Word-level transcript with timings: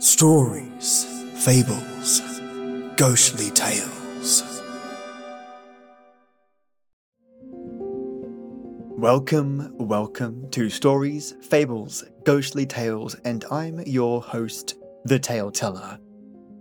Stories, 0.00 1.04
fables, 1.44 2.20
ghostly 2.96 3.50
tales. 3.50 4.62
Welcome, 8.96 9.76
welcome 9.78 10.50
to 10.50 10.70
Stories, 10.70 11.34
Fables, 11.40 12.04
Ghostly 12.24 12.66
Tales, 12.66 13.14
and 13.24 13.44
I'm 13.50 13.80
your 13.86 14.22
host, 14.22 14.74
The 15.04 15.18
Tale 15.18 15.50
Teller, 15.50 15.98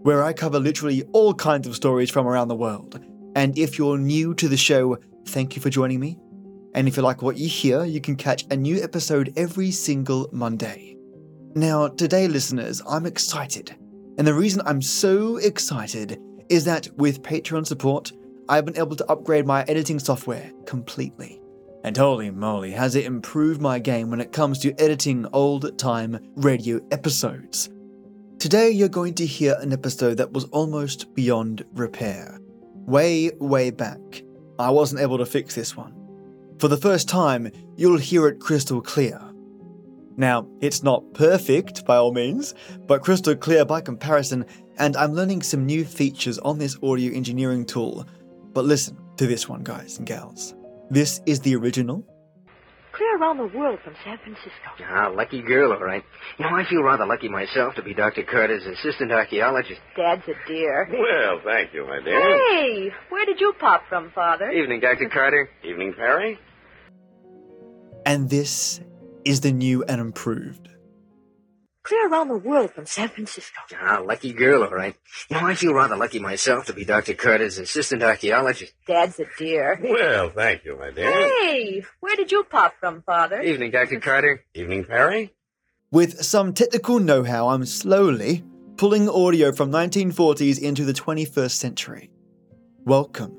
where 0.02 0.24
I 0.24 0.34
cover 0.34 0.60
literally 0.60 1.04
all 1.14 1.34
kinds 1.34 1.68
of 1.68 1.76
stories 1.76 2.12
from 2.12 2.28
around 2.28 2.48
the 2.48 2.56
world. 2.56 3.00
And 3.36 3.58
if 3.58 3.78
you're 3.78 3.98
new 3.98 4.34
to 4.36 4.48
the 4.48 4.58
show, 4.58 4.98
thank 5.26 5.56
you 5.56 5.62
for 5.62 5.70
joining 5.70 6.00
me. 6.00 6.20
And 6.76 6.88
if 6.88 6.98
you 6.98 7.04
like 7.04 7.22
what 7.22 7.38
you 7.38 7.48
hear, 7.48 7.86
you 7.86 8.02
can 8.02 8.16
catch 8.16 8.46
a 8.52 8.56
new 8.58 8.84
episode 8.84 9.34
every 9.36 9.72
single 9.72 10.30
Monday. 10.32 10.97
Now, 11.58 11.88
today, 11.88 12.28
listeners, 12.28 12.84
I'm 12.88 13.08
excited. 13.08 13.76
And 14.20 14.28
the 14.28 14.34
reason 14.36 14.62
I'm 14.68 14.80
so 14.80 15.38
excited 15.38 16.22
is 16.50 16.66
that 16.66 16.88
with 16.98 17.24
Patreon 17.24 17.66
support, 17.66 18.12
I've 18.48 18.66
been 18.66 18.78
able 18.78 18.96
to 18.96 19.12
upgrade 19.12 19.48
my 19.48 19.64
editing 19.64 19.98
software 19.98 20.52
completely. 20.68 21.42
And 21.84 21.98
holy 21.98 22.30
moly, 22.30 22.70
has 22.74 22.94
it 22.94 23.06
improved 23.06 23.60
my 23.60 23.80
game 23.80 24.12
when 24.12 24.22
it 24.22 24.32
comes 24.32 24.60
to 24.60 24.80
editing 24.80 25.26
old 25.34 25.80
time 25.80 26.20
radio 26.36 26.80
episodes. 26.92 27.72
Today, 28.38 28.70
you're 28.70 28.88
going 28.88 29.16
to 29.16 29.26
hear 29.26 29.56
an 29.60 29.74
episode 29.74 30.18
that 30.18 30.34
was 30.34 30.44
almost 30.52 31.12
beyond 31.16 31.66
repair. 31.74 32.40
Way, 32.86 33.32
way 33.40 33.72
back, 33.72 34.22
I 34.60 34.70
wasn't 34.70 35.02
able 35.02 35.18
to 35.18 35.26
fix 35.26 35.56
this 35.56 35.76
one. 35.76 35.96
For 36.60 36.68
the 36.68 36.78
first 36.78 37.10
time, 37.10 37.52
you'll 37.76 37.98
hear 37.98 38.28
it 38.28 38.40
crystal 38.40 38.80
clear. 38.80 39.27
Now, 40.18 40.48
it's 40.62 40.82
not 40.82 41.14
perfect 41.14 41.86
by 41.86 41.98
all 41.98 42.12
means, 42.12 42.56
but 42.88 43.04
crystal 43.04 43.36
clear 43.36 43.64
by 43.66 43.82
comparison, 43.82 44.46
and 44.80 44.98
I'm 44.98 45.14
learning 45.14 45.44
some 45.44 45.66
new 45.66 45.86
features 45.86 46.40
on 46.40 46.58
this 46.58 46.76
audio 46.82 47.14
engineering 47.14 47.66
tool. 47.66 48.06
But 48.52 48.66
listen 48.66 48.98
to 49.18 49.28
this 49.28 49.48
one, 49.48 49.64
guys 49.64 50.00
and 50.00 50.08
gals. 50.08 50.56
This 50.90 51.22
is 51.28 51.42
the 51.42 51.56
original. 51.56 52.04
Clear 52.94 53.20
around 53.20 53.38
the 53.38 53.56
world 53.56 53.78
from 53.84 53.94
San 54.04 54.18
Francisco. 54.18 54.50
Ah, 54.90 55.10
lucky 55.14 55.44
girl, 55.44 55.72
all 55.72 55.84
right. 55.84 56.04
You 56.40 56.46
know, 56.46 56.56
I 56.56 56.68
feel 56.68 56.82
rather 56.82 57.06
lucky 57.06 57.30
myself 57.30 57.76
to 57.76 57.84
be 57.84 57.94
Dr. 57.94 58.24
Carter's 58.24 58.66
assistant 58.66 59.12
archaeologist. 59.12 59.80
Dad's 59.96 60.24
a 60.28 60.34
dear. 60.48 60.90
Well, 60.90 61.40
thank 61.46 61.76
you, 61.76 61.86
my 61.86 62.00
dear. 62.04 62.20
Hey, 62.20 62.90
where 63.10 63.24
did 63.28 63.40
you 63.40 63.54
pop 63.60 63.84
from, 63.88 64.12
Father? 64.16 64.50
Evening, 64.50 64.80
Dr. 64.80 65.10
Carter. 65.10 65.48
Evening, 65.64 65.94
Perry. 65.96 66.40
And 68.04 68.28
this 68.28 68.80
is 69.28 69.42
the 69.42 69.52
new 69.52 69.84
and 69.84 70.00
improved. 70.00 70.70
Clear 71.84 72.10
around 72.10 72.30
the 72.30 72.38
world 72.38 72.72
from 72.72 72.86
San 72.86 73.10
Francisco. 73.10 73.60
Ah, 73.82 74.02
lucky 74.04 74.32
girl, 74.34 74.64
all 74.64 74.72
right. 74.72 74.96
You 75.30 75.38
know, 75.38 75.46
I 75.46 75.54
feel 75.54 75.74
rather 75.74 75.96
lucky 75.96 76.20
myself 76.20 76.66
to 76.66 76.74
be 76.74 76.86
Dr. 76.86 77.14
Carter's 77.14 77.58
assistant 77.58 78.04
archaeologist. 78.04 78.74
Dad's 78.88 79.20
a 79.20 79.26
dear. 79.38 79.80
Well, 79.82 80.30
thank 80.30 80.66
you, 80.66 80.78
my 80.78 80.92
dear. 80.92 81.12
Hey, 81.12 81.84
where 82.00 82.16
did 82.16 82.32
you 82.32 82.44
pop 82.44 82.76
from, 82.80 83.04
Father? 83.04 83.42
Evening, 83.42 83.72
Dr. 83.72 84.00
Carter. 84.00 84.44
Evening, 84.54 84.86
Perry. 84.86 85.34
With 85.92 86.24
some 86.24 86.54
technical 86.54 87.00
know 87.00 87.24
how, 87.24 87.50
I'm 87.50 87.66
slowly 87.66 88.44
pulling 88.78 89.10
audio 89.10 89.52
from 89.52 89.72
1940s 89.72 90.62
into 90.62 90.86
the 90.86 90.94
21st 90.94 91.52
century. 91.52 92.12
Welcome 92.86 93.38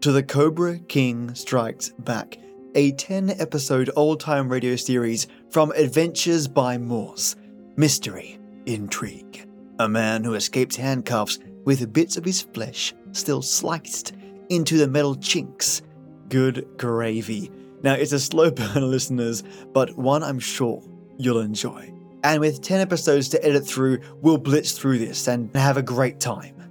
to 0.00 0.12
The 0.12 0.22
Cobra 0.22 0.78
King 0.78 1.34
Strikes 1.34 1.90
Back, 1.98 2.36
a 2.76 2.92
10 2.92 3.30
episode 3.40 3.90
old 3.96 4.20
time 4.20 4.50
radio 4.50 4.76
series 4.76 5.26
from 5.50 5.72
Adventures 5.72 6.46
by 6.46 6.76
Morse. 6.76 7.34
Mystery, 7.76 8.38
intrigue. 8.66 9.48
A 9.78 9.88
man 9.88 10.22
who 10.22 10.34
escapes 10.34 10.76
handcuffs 10.76 11.38
with 11.64 11.90
bits 11.94 12.18
of 12.18 12.24
his 12.24 12.42
flesh 12.42 12.94
still 13.12 13.40
sliced 13.40 14.12
into 14.50 14.76
the 14.76 14.86
metal 14.86 15.14
chinks. 15.16 15.80
Good 16.28 16.68
gravy. 16.76 17.50
Now, 17.82 17.94
it's 17.94 18.12
a 18.12 18.20
slow 18.20 18.50
burn, 18.52 18.90
listeners, 18.90 19.42
but 19.72 19.96
one 19.96 20.22
I'm 20.22 20.38
sure 20.38 20.82
you'll 21.16 21.40
enjoy. 21.40 21.94
And 22.24 22.40
with 22.40 22.60
10 22.60 22.78
episodes 22.80 23.30
to 23.30 23.42
edit 23.42 23.66
through, 23.66 24.00
we'll 24.20 24.36
blitz 24.36 24.72
through 24.72 24.98
this 24.98 25.28
and 25.28 25.54
have 25.56 25.78
a 25.78 25.82
great 25.82 26.20
time. 26.20 26.62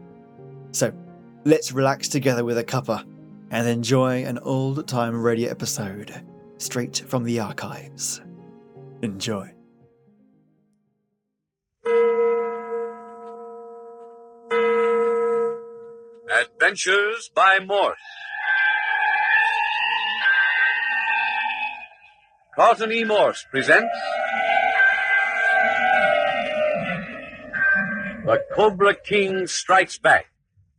So, 0.72 0.94
let's 1.46 1.72
relax 1.72 2.09
together 2.09 2.46
with 2.46 2.59
a 2.59 2.63
cuppa 2.63 3.03
and 3.51 3.67
enjoy 3.67 4.25
an 4.25 4.39
old 4.39 4.88
time 4.88 5.22
radio 5.22 5.50
episode 5.50 6.13
straight 6.57 7.03
from 7.07 7.23
the 7.23 7.39
archives. 7.39 8.22
Enjoy. 9.01 9.51
Adventures 16.29 17.29
by 17.33 17.59
Morse. 17.66 17.97
Carlton 22.56 22.91
E. 22.91 23.03
Morse 23.03 23.45
presents 23.51 23.94
The 28.25 28.44
Cobra 28.56 28.95
King 28.95 29.45
Strikes 29.45 30.00
Back, 30.00 30.27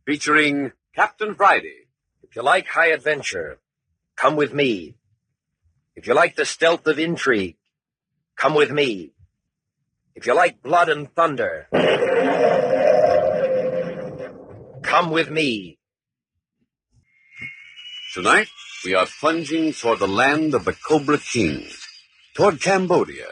featuring 0.05 0.73
Captain 0.93 1.33
Friday. 1.33 1.86
If 2.29 2.35
you 2.35 2.43
like 2.43 2.67
high 2.67 2.87
adventure, 2.87 3.59
come 4.17 4.35
with 4.35 4.53
me. 4.53 4.95
If 5.95 6.07
you 6.07 6.13
like 6.13 6.35
the 6.35 6.45
stealth 6.45 6.85
of 6.85 6.99
intrigue, 6.99 7.55
come 8.35 8.53
with 8.53 8.69
me. 8.69 9.11
If 10.13 10.27
you 10.27 10.35
like 10.35 10.61
blood 10.61 10.89
and 10.89 11.13
thunder, 11.15 11.67
come 14.83 15.09
with 15.11 15.31
me. 15.31 15.79
Tonight, 18.13 18.49
we 18.83 18.93
are 18.93 19.07
plunging 19.19 19.73
toward 19.73 19.99
the 19.99 20.07
land 20.07 20.53
of 20.53 20.65
the 20.65 20.73
Cobra 20.73 21.19
King, 21.19 21.65
toward 22.35 22.61
Cambodia, 22.61 23.27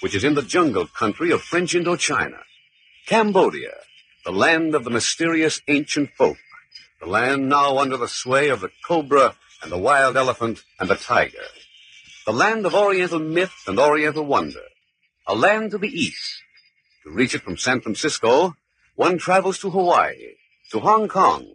which 0.00 0.14
is 0.14 0.24
in 0.24 0.34
the 0.34 0.42
jungle 0.42 0.86
country 0.86 1.30
of 1.30 1.42
French 1.42 1.74
Indochina. 1.74 2.42
Cambodia, 3.06 3.76
the 4.24 4.32
land 4.32 4.74
of 4.74 4.84
the 4.84 4.90
mysterious 4.90 5.62
ancient 5.68 6.10
folk, 6.18 6.36
the 7.00 7.06
land 7.06 7.48
now 7.48 7.78
under 7.78 7.96
the 7.96 8.08
sway 8.08 8.48
of 8.48 8.60
the 8.60 8.70
cobra 8.86 9.34
and 9.62 9.72
the 9.72 9.78
wild 9.78 10.16
elephant 10.16 10.62
and 10.78 10.88
the 10.88 10.96
tiger, 10.96 11.38
the 12.26 12.32
land 12.32 12.66
of 12.66 12.74
Oriental 12.74 13.18
myth 13.18 13.54
and 13.66 13.78
Oriental 13.78 14.24
wonder, 14.24 14.62
a 15.26 15.34
land 15.34 15.70
to 15.70 15.78
the 15.78 15.88
east. 15.88 16.42
To 17.04 17.10
reach 17.10 17.34
it 17.34 17.42
from 17.42 17.56
San 17.56 17.80
Francisco, 17.80 18.54
one 18.94 19.16
travels 19.16 19.58
to 19.60 19.70
Hawaii, 19.70 20.34
to 20.70 20.80
Hong 20.80 21.08
Kong, 21.08 21.46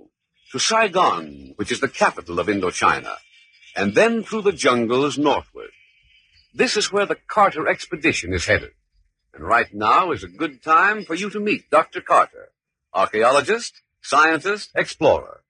to 0.52 0.60
Saigon, 0.60 1.54
which 1.58 1.72
is 1.72 1.80
the 1.80 1.88
capital 1.88 2.40
of 2.40 2.48
Indochina, 2.48 3.16
and 3.76 3.94
then 3.94 4.24
through 4.24 4.42
the 4.42 4.52
jungles 4.52 5.18
northward. 5.18 5.72
This 6.54 6.76
is 6.78 6.92
where 6.92 7.06
the 7.06 7.18
Carter 7.28 7.68
expedition 7.68 8.34
is 8.34 8.46
headed. 8.46 8.72
And 9.34 9.44
right 9.44 9.72
now 9.74 10.12
is 10.12 10.24
a 10.24 10.28
good 10.28 10.64
time 10.64 11.04
for 11.04 11.14
you 11.14 11.30
to 11.30 11.40
meet 11.40 11.70
Dr. 11.70 12.02
Carter, 12.02 12.50
archaeologist, 12.94 13.82
scientist, 14.06 14.70
explorer. 14.76 15.42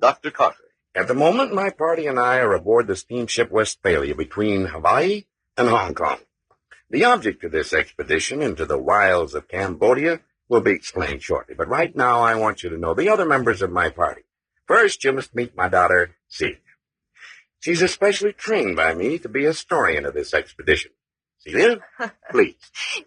Dr. 0.00 0.30
Carter. 0.30 0.56
At 0.94 1.08
the 1.08 1.14
moment, 1.14 1.54
my 1.54 1.68
party 1.68 2.06
and 2.06 2.18
I 2.18 2.38
are 2.38 2.54
aboard 2.54 2.86
the 2.86 2.96
steamship 2.96 3.50
Westphalia 3.50 4.14
between 4.14 4.66
Hawaii 4.66 5.24
and 5.58 5.68
Hong 5.68 5.94
Kong. 5.94 6.18
The 6.88 7.04
object 7.04 7.44
of 7.44 7.52
this 7.52 7.74
expedition 7.74 8.40
into 8.42 8.64
the 8.64 8.78
wilds 8.78 9.34
of 9.34 9.48
Cambodia 9.48 10.20
will 10.48 10.62
be 10.62 10.72
explained 10.72 11.22
shortly, 11.22 11.54
but 11.54 11.68
right 11.68 11.94
now 11.94 12.20
I 12.20 12.34
want 12.34 12.62
you 12.62 12.70
to 12.70 12.78
know 12.78 12.94
the 12.94 13.10
other 13.10 13.26
members 13.26 13.60
of 13.60 13.70
my 13.70 13.90
party. 13.90 14.22
First, 14.66 15.04
you 15.04 15.12
must 15.12 15.34
meet 15.34 15.56
my 15.56 15.68
daughter, 15.68 16.16
Celia. 16.28 16.56
She's 17.60 17.82
especially 17.82 18.32
trained 18.32 18.74
by 18.74 18.94
me 18.94 19.18
to 19.18 19.28
be 19.28 19.44
a 19.44 19.48
historian 19.48 20.06
of 20.06 20.14
this 20.14 20.32
expedition. 20.32 20.92
Celia, 21.38 21.80
please. 22.30 22.56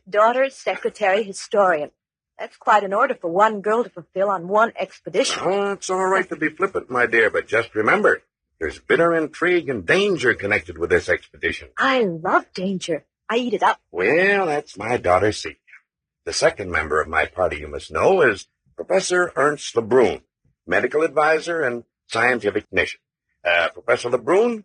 Daughter, 0.07 0.49
secretary, 0.49 1.23
historian. 1.23 1.91
That's 2.37 2.57
quite 2.57 2.83
an 2.83 2.93
order 2.93 3.15
for 3.15 3.31
one 3.31 3.61
girl 3.61 3.83
to 3.83 3.89
fulfill 3.89 4.29
on 4.29 4.47
one 4.47 4.73
expedition. 4.77 5.41
Oh, 5.43 5.71
it's 5.71 5.89
all 5.89 6.05
right 6.05 6.27
to 6.29 6.35
be 6.35 6.49
flippant, 6.49 6.89
my 6.89 7.05
dear, 7.05 7.29
but 7.29 7.47
just 7.47 7.73
remember, 7.75 8.23
there's 8.59 8.79
bitter 8.79 9.15
intrigue 9.15 9.69
and 9.69 9.85
danger 9.85 10.33
connected 10.33 10.77
with 10.77 10.89
this 10.89 11.07
expedition. 11.07 11.69
I 11.77 12.03
love 12.03 12.45
danger. 12.53 13.05
I 13.29 13.37
eat 13.37 13.53
it 13.53 13.63
up. 13.63 13.79
Well, 13.91 14.45
that's 14.47 14.77
my 14.77 14.97
daughter, 14.97 15.31
Celia. 15.31 15.57
The 16.25 16.33
second 16.33 16.71
member 16.71 17.01
of 17.01 17.07
my 17.07 17.25
party, 17.25 17.57
you 17.57 17.67
must 17.67 17.91
know, 17.91 18.21
is 18.21 18.47
Professor 18.75 19.31
Ernst 19.35 19.75
Lebrun, 19.75 20.21
medical 20.67 21.03
advisor 21.03 21.61
and 21.61 21.83
scientific 22.07 22.65
technician. 22.65 22.99
Uh, 23.43 23.69
Professor 23.69 24.09
Lebrun, 24.09 24.63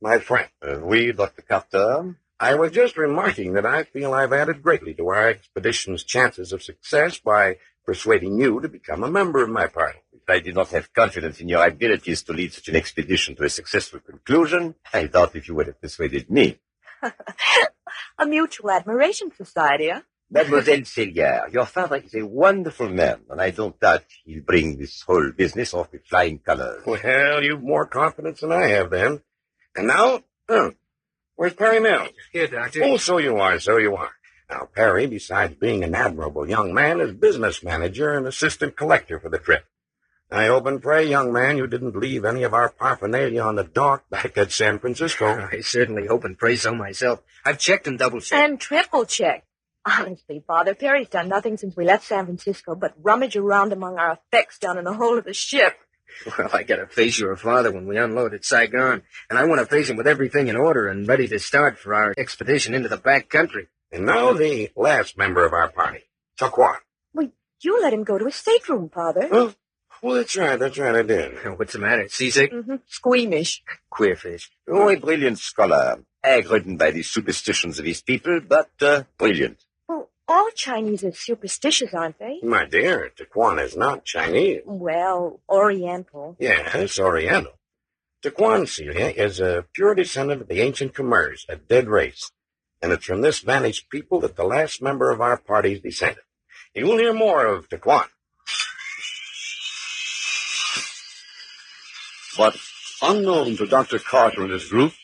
my 0.00 0.18
friend. 0.18 0.48
Uh, 0.66 0.78
oui, 0.80 1.12
Dr. 1.12 1.42
Carter. 1.42 2.16
I 2.42 2.56
was 2.56 2.72
just 2.72 2.96
remarking 2.96 3.52
that 3.52 3.64
I 3.64 3.84
feel 3.84 4.12
I've 4.12 4.32
added 4.32 4.64
greatly 4.64 4.94
to 4.94 5.06
our 5.06 5.28
expedition's 5.28 6.02
chances 6.02 6.52
of 6.52 6.60
success 6.60 7.20
by 7.20 7.58
persuading 7.86 8.36
you 8.40 8.60
to 8.60 8.68
become 8.68 9.04
a 9.04 9.10
member 9.12 9.44
of 9.44 9.48
my 9.48 9.68
party. 9.68 10.00
If 10.12 10.28
I 10.28 10.40
did 10.40 10.56
not 10.56 10.70
have 10.70 10.92
confidence 10.92 11.40
in 11.40 11.48
your 11.48 11.64
abilities 11.64 12.24
to 12.24 12.32
lead 12.32 12.52
such 12.52 12.66
an 12.66 12.74
expedition 12.74 13.36
to 13.36 13.44
a 13.44 13.48
successful 13.48 14.00
conclusion, 14.00 14.74
I 14.92 15.06
doubt 15.06 15.36
if 15.36 15.46
you 15.46 15.54
would 15.54 15.68
have 15.68 15.80
persuaded 15.80 16.30
me. 16.30 16.58
a 18.18 18.26
mutual 18.26 18.72
admiration 18.72 19.30
society, 19.36 19.90
huh? 19.90 20.00
Mademoiselle 20.28 20.84
Celia, 20.84 21.44
your 21.52 21.66
father 21.66 21.98
is 21.98 22.14
a 22.16 22.26
wonderful 22.26 22.88
man, 22.88 23.20
and 23.30 23.40
I 23.40 23.50
don't 23.50 23.78
doubt 23.78 24.02
he'll 24.24 24.42
bring 24.42 24.78
this 24.78 25.02
whole 25.02 25.30
business 25.30 25.74
off 25.74 25.92
with 25.92 26.06
flying 26.06 26.40
colors. 26.40 26.82
Well, 26.84 27.44
you've 27.44 27.62
more 27.62 27.86
confidence 27.86 28.40
than 28.40 28.50
I 28.50 28.66
have, 28.66 28.90
then. 28.90 29.22
And 29.76 29.86
now, 29.86 30.24
oh, 30.48 30.72
where's 31.36 31.54
Perry 31.54 31.80
Mills? 31.80 32.10
Here, 32.32 32.46
Doctor. 32.46 32.84
Oh, 32.84 32.96
so 32.96 33.18
you 33.18 33.38
are, 33.38 33.58
so 33.58 33.76
you 33.76 33.96
are. 33.96 34.12
Now, 34.50 34.68
Perry, 34.74 35.06
besides 35.06 35.54
being 35.54 35.82
an 35.82 35.94
admirable 35.94 36.48
young 36.48 36.74
man, 36.74 37.00
is 37.00 37.12
business 37.12 37.62
manager 37.62 38.12
and 38.12 38.26
assistant 38.26 38.76
collector 38.76 39.18
for 39.18 39.28
the 39.30 39.38
trip. 39.38 39.64
I 40.30 40.46
hope 40.46 40.64
and 40.66 40.80
pray, 40.80 41.06
young 41.06 41.30
man, 41.32 41.58
you 41.58 41.66
didn't 41.66 41.94
leave 41.94 42.24
any 42.24 42.42
of 42.42 42.54
our 42.54 42.70
paraphernalia 42.70 43.42
on 43.42 43.56
the 43.56 43.64
dock 43.64 44.08
back 44.08 44.38
at 44.38 44.50
San 44.50 44.78
Francisco. 44.78 45.48
I 45.52 45.60
certainly 45.60 46.06
hope 46.06 46.24
and 46.24 46.38
pray 46.38 46.56
so 46.56 46.74
myself. 46.74 47.20
I've 47.44 47.58
checked 47.58 47.86
and 47.86 47.98
double 47.98 48.20
checked. 48.20 48.42
And 48.42 48.58
triple 48.58 49.04
checked. 49.04 49.46
Honestly, 49.84 50.42
Father, 50.46 50.74
Perry's 50.74 51.08
done 51.08 51.28
nothing 51.28 51.56
since 51.56 51.76
we 51.76 51.84
left 51.84 52.06
San 52.06 52.24
Francisco 52.24 52.74
but 52.74 52.94
rummage 53.02 53.36
around 53.36 53.72
among 53.72 53.98
our 53.98 54.12
effects 54.12 54.58
down 54.58 54.78
in 54.78 54.84
the 54.84 54.94
hold 54.94 55.18
of 55.18 55.24
the 55.24 55.34
ship. 55.34 55.74
Well, 56.38 56.50
I 56.52 56.62
gotta 56.62 56.86
face 56.86 57.18
your 57.18 57.36
father 57.36 57.72
when 57.72 57.86
we 57.86 57.98
unload 57.98 58.34
at 58.34 58.44
Saigon, 58.44 59.02
and 59.28 59.38
I 59.38 59.44
want 59.44 59.60
to 59.60 59.66
face 59.66 59.90
him 59.90 59.96
with 59.96 60.06
everything 60.06 60.48
in 60.48 60.56
order 60.56 60.88
and 60.88 61.06
ready 61.08 61.26
to 61.28 61.38
start 61.38 61.78
for 61.78 61.94
our 61.94 62.14
expedition 62.16 62.74
into 62.74 62.88
the 62.88 62.96
back 62.96 63.28
country. 63.28 63.68
And 63.90 64.06
now 64.06 64.32
the 64.32 64.70
last 64.76 65.18
member 65.18 65.44
of 65.44 65.52
our 65.52 65.70
party, 65.70 66.04
Taquan. 66.38 66.76
You 67.64 67.80
let 67.80 67.92
him 67.92 68.02
go 68.02 68.18
to 68.18 68.24
his 68.24 68.34
stateroom, 68.34 68.88
Father. 68.88 69.28
Oh, 69.30 69.54
well, 70.02 70.16
that's 70.16 70.36
right, 70.36 70.58
that's 70.58 70.78
right, 70.78 70.96
I 70.96 71.02
did. 71.02 71.32
What's 71.58 71.74
the 71.74 71.78
matter? 71.78 72.08
Seasick? 72.08 72.50
hmm 72.52 72.76
Squeamish. 72.88 73.62
Queer 73.88 74.16
fish. 74.16 74.50
Oh, 74.68 74.88
a 74.88 74.96
brilliant 74.96 75.38
scholar, 75.38 76.02
ag-ridden 76.24 76.76
by 76.76 76.90
the 76.90 77.04
superstitions 77.04 77.78
of 77.78 77.84
his 77.84 78.02
people, 78.02 78.40
but 78.40 78.70
uh, 78.80 79.04
brilliant. 79.16 79.58
Well, 80.28 80.38
all 80.38 80.50
Chinese 80.54 81.04
are 81.04 81.12
superstitious, 81.12 81.92
aren't 81.92 82.18
they? 82.18 82.38
My 82.42 82.64
dear, 82.64 83.10
Taquan 83.16 83.62
is 83.62 83.76
not 83.76 84.04
Chinese. 84.04 84.62
Well, 84.64 85.40
Oriental. 85.48 86.36
Yes, 86.38 86.98
Oriental. 86.98 87.52
Taquan, 88.22 88.68
Celia, 88.68 89.08
is 89.08 89.40
a 89.40 89.64
pure 89.72 89.94
descendant 89.94 90.42
of 90.42 90.48
the 90.48 90.60
ancient 90.60 90.94
Khmers, 90.94 91.48
a 91.48 91.56
dead 91.56 91.88
race. 91.88 92.30
And 92.80 92.92
it's 92.92 93.04
from 93.04 93.20
this 93.20 93.40
vanished 93.40 93.90
people 93.90 94.20
that 94.20 94.36
the 94.36 94.44
last 94.44 94.80
member 94.80 95.10
of 95.10 95.20
our 95.20 95.36
party 95.36 95.74
is 95.74 95.80
descended. 95.80 96.22
You 96.74 96.86
will 96.86 96.98
hear 96.98 97.12
more 97.12 97.46
of 97.46 97.68
Taquan. 97.68 98.06
But 102.38 102.56
unknown 103.02 103.56
to 103.56 103.66
Dr. 103.66 103.98
Carter 103.98 104.42
and 104.42 104.52
his 104.52 104.68
group, 104.68 104.94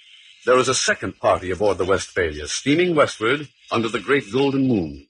there 0.47 0.57
is 0.57 0.69
a 0.69 0.75
second 0.75 1.19
party 1.19 1.51
aboard 1.51 1.79
the 1.79 1.85
Westphalia, 1.85 2.49
steaming 2.49 2.95
westward 2.95 3.49
under 3.71 3.89
the 3.89 4.01
great 4.01 4.33
golden 4.33 4.67
moon. 4.67 5.08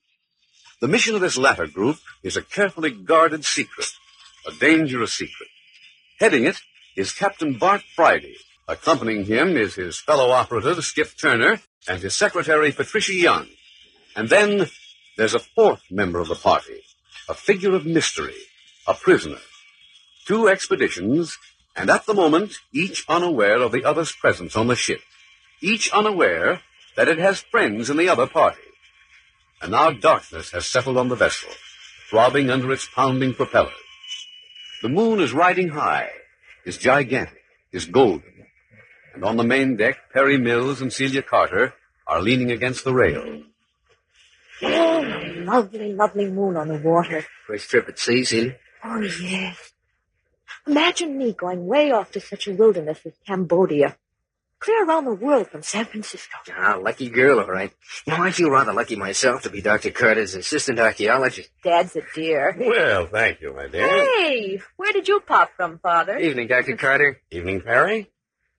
The 0.80 0.86
mission 0.86 1.16
of 1.16 1.20
this 1.20 1.36
latter 1.36 1.66
group 1.66 1.98
is 2.22 2.36
a 2.36 2.42
carefully 2.42 2.92
guarded 2.92 3.44
secret, 3.44 3.88
a 4.46 4.52
dangerous 4.52 5.12
secret. 5.12 5.48
Heading 6.20 6.44
it 6.44 6.60
is 6.94 7.12
Captain 7.12 7.58
Bart 7.58 7.82
Friday. 7.96 8.36
Accompanying 8.68 9.24
him 9.24 9.56
is 9.56 9.74
his 9.74 9.98
fellow 9.98 10.30
operative, 10.30 10.84
Skip 10.84 11.16
Turner, 11.20 11.60
and 11.88 12.00
his 12.00 12.14
secretary, 12.14 12.70
Patricia 12.70 13.12
Young. 13.12 13.48
And 14.14 14.28
then 14.28 14.68
there's 15.16 15.34
a 15.34 15.40
fourth 15.40 15.82
member 15.90 16.20
of 16.20 16.28
the 16.28 16.36
party, 16.36 16.82
a 17.28 17.34
figure 17.34 17.74
of 17.74 17.84
mystery, 17.84 18.36
a 18.86 18.94
prisoner. 18.94 19.40
Two 20.26 20.46
expeditions, 20.46 21.36
and 21.74 21.90
at 21.90 22.06
the 22.06 22.14
moment, 22.14 22.52
each 22.72 23.04
unaware 23.08 23.60
of 23.60 23.72
the 23.72 23.84
other's 23.84 24.12
presence 24.12 24.54
on 24.54 24.68
the 24.68 24.76
ship, 24.76 25.00
each 25.60 25.90
unaware 25.90 26.60
that 26.94 27.08
it 27.08 27.18
has 27.18 27.40
friends 27.40 27.90
in 27.90 27.96
the 27.96 28.08
other 28.08 28.28
party. 28.28 28.60
And 29.60 29.72
now 29.72 29.90
darkness 29.90 30.50
has 30.52 30.66
settled 30.66 30.96
on 30.96 31.08
the 31.08 31.16
vessel, 31.16 31.50
throbbing 32.08 32.50
under 32.50 32.72
its 32.72 32.88
pounding 32.88 33.34
propellers. 33.34 33.72
The 34.82 34.88
moon 34.88 35.20
is 35.20 35.32
riding 35.32 35.70
high, 35.70 36.10
is 36.64 36.78
gigantic, 36.78 37.42
is 37.72 37.84
golden. 37.86 38.46
And 39.14 39.24
on 39.24 39.36
the 39.36 39.44
main 39.44 39.76
deck, 39.76 40.12
Perry 40.12 40.38
Mills 40.38 40.80
and 40.80 40.92
Celia 40.92 41.22
Carter 41.22 41.74
are 42.06 42.22
leaning 42.22 42.52
against 42.52 42.84
the 42.84 42.94
rail. 42.94 43.42
Oh, 44.62 45.04
lovely, 45.38 45.92
lovely 45.92 46.30
moon 46.30 46.56
on 46.56 46.68
the 46.68 46.78
water. 46.78 47.24
First 47.46 47.68
trip 47.70 47.88
at 47.88 47.98
sea, 47.98 48.24
Celia? 48.24 48.56
Oh, 48.84 49.00
yes. 49.00 49.72
Imagine 50.66 51.18
me 51.18 51.32
going 51.32 51.66
way 51.66 51.90
off 51.90 52.12
to 52.12 52.20
such 52.20 52.46
a 52.46 52.52
wilderness 52.52 53.00
as 53.04 53.14
Cambodia. 53.26 53.96
Clear 54.60 54.84
around 54.86 55.04
the 55.04 55.14
world 55.14 55.46
from 55.48 55.62
San 55.62 55.84
Francisco. 55.84 56.36
Ah, 56.56 56.76
lucky 56.82 57.08
girl, 57.08 57.38
all 57.38 57.46
right. 57.46 57.72
You 58.06 58.16
know, 58.16 58.24
I 58.24 58.32
feel 58.32 58.50
rather 58.50 58.72
lucky 58.72 58.96
myself 58.96 59.42
to 59.42 59.50
be 59.50 59.60
Dr. 59.60 59.90
Carter's 59.90 60.34
assistant 60.34 60.80
archaeologist. 60.80 61.50
Dad's 61.62 61.94
a 61.94 62.02
dear. 62.14 62.56
Well, 62.58 63.06
thank 63.06 63.40
you, 63.40 63.54
my 63.54 63.68
dear. 63.68 63.86
Hey, 63.88 64.60
where 64.76 64.92
did 64.92 65.06
you 65.06 65.20
pop 65.20 65.52
from, 65.56 65.78
Father? 65.78 66.18
Evening, 66.18 66.48
Dr. 66.48 66.76
Carter. 66.76 67.20
Evening, 67.30 67.60
Perry. 67.60 68.10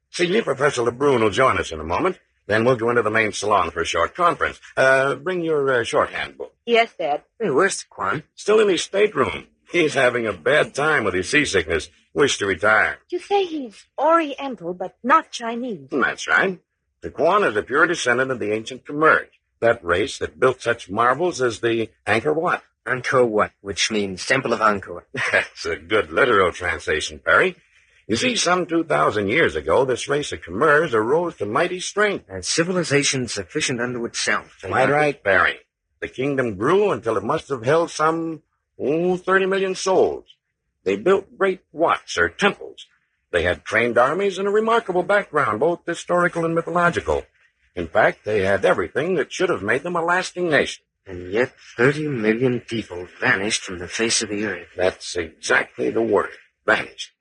Celia, 0.10 0.42
Professor 0.42 0.84
LeBrun 0.84 1.20
will 1.22 1.30
join 1.32 1.58
us 1.58 1.72
in 1.72 1.80
a 1.82 1.84
moment. 1.84 2.18
Then 2.48 2.64
we'll 2.66 2.78
go 2.78 2.90
into 2.90 3.04
the 3.04 3.12
main 3.12 3.32
salon 3.34 3.70
for 3.70 3.82
a 3.82 3.86
short 3.86 4.16
conference. 4.16 4.60
Uh, 4.78 5.16
bring 5.16 5.42
your 5.42 5.82
uh, 5.82 5.84
shorthand 5.84 6.38
book. 6.38 6.56
Yes, 6.66 6.94
Dad. 6.98 7.24
Hey, 7.40 7.50
where's 7.52 7.84
Quan? 7.84 8.24
Still 8.36 8.60
in 8.62 8.70
his 8.70 8.82
stateroom. 8.82 9.48
He's 9.72 9.94
having 9.94 10.26
a 10.26 10.34
bad 10.34 10.74
time 10.74 11.04
with 11.04 11.14
his 11.14 11.30
seasickness. 11.30 11.90
Wish 12.14 12.38
to 12.40 12.46
retire. 12.46 12.98
You 13.10 13.20
say 13.20 13.46
he's 13.46 13.86
Oriental, 13.98 14.74
but 14.74 14.98
not 15.04 15.32
Chinese. 15.32 15.88
That's 15.92 16.28
right. 16.28 16.60
Taquan 17.04 17.48
is 17.48 17.56
a 17.56 17.64
pure 17.64 17.88
descendant 17.88 18.32
of 18.32 18.40
the 18.40 18.52
ancient 18.52 18.86
Khmer, 18.86 19.28
that 19.60 19.84
race 19.84 20.18
that 20.18 20.40
built 20.40 20.62
such 20.62 20.90
marvels 20.90 21.42
as 21.42 21.60
the 21.60 21.90
Angkor 22.06 22.36
Wat. 22.36 22.64
Angkor 22.86 23.28
Wat, 23.28 23.52
which 23.62 23.92
means 23.92 24.26
Temple 24.26 24.54
of 24.54 24.60
Angkor. 24.60 25.04
That's 25.32 25.66
a 25.66 25.76
good 25.76 26.12
literal 26.12 26.52
translation, 26.52 27.20
Perry. 27.20 27.56
You 28.08 28.16
see, 28.16 28.36
some 28.36 28.66
2,000 28.66 29.30
years 29.30 29.56
ago, 29.56 29.86
this 29.86 30.10
race 30.10 30.32
of 30.32 30.42
Khmers 30.42 30.94
arose 30.94 31.36
to 31.38 31.46
mighty 31.46 31.80
strength. 31.80 32.26
And 32.28 32.44
civilization 32.44 33.28
sufficient 33.28 33.80
unto 33.80 34.04
itself. 34.06 34.58
Eh? 34.64 34.68
Quite 34.68 34.90
right, 34.90 35.24
Perry. 35.24 35.60
The 36.00 36.08
kingdom 36.08 36.56
grew 36.56 36.90
until 36.92 37.18
it 37.18 37.24
must 37.24 37.50
have 37.50 37.64
held 37.64 37.92
some, 37.92 38.42
oh, 38.80 39.16
30 39.16 39.46
million 39.46 39.76
souls. 39.76 40.26
They 40.84 40.96
built 40.96 41.38
great 41.38 41.62
wats, 41.72 42.18
or 42.18 42.30
temples. 42.30 42.86
They 43.32 43.44
had 43.44 43.64
trained 43.64 43.98
armies 43.98 44.38
and 44.38 44.48
a 44.48 44.52
remarkable 44.52 45.04
background, 45.04 45.60
both 45.60 45.86
historical 45.86 46.46
and 46.46 46.56
mythological. 46.56 47.26
In 47.76 47.88
fact, 47.88 48.26
they 48.26 48.42
had 48.42 48.66
everything 48.66 49.16
that 49.16 49.32
should 49.32 49.50
have 49.50 49.62
made 49.62 49.84
them 49.84 49.96
a 49.96 50.04
lasting 50.04 50.50
nation. 50.50 50.84
And 51.06 51.32
yet 51.32 51.54
30 51.78 52.08
million 52.08 52.60
people 52.60 53.08
vanished 53.20 53.64
from 53.64 53.80
the 53.80 53.88
face 53.88 54.22
of 54.22 54.30
the 54.30 54.46
earth. 54.46 54.68
That's 54.76 55.16
exactly 55.16 55.90
the 55.90 56.02
word, 56.02 56.32
vanished. 56.66 57.12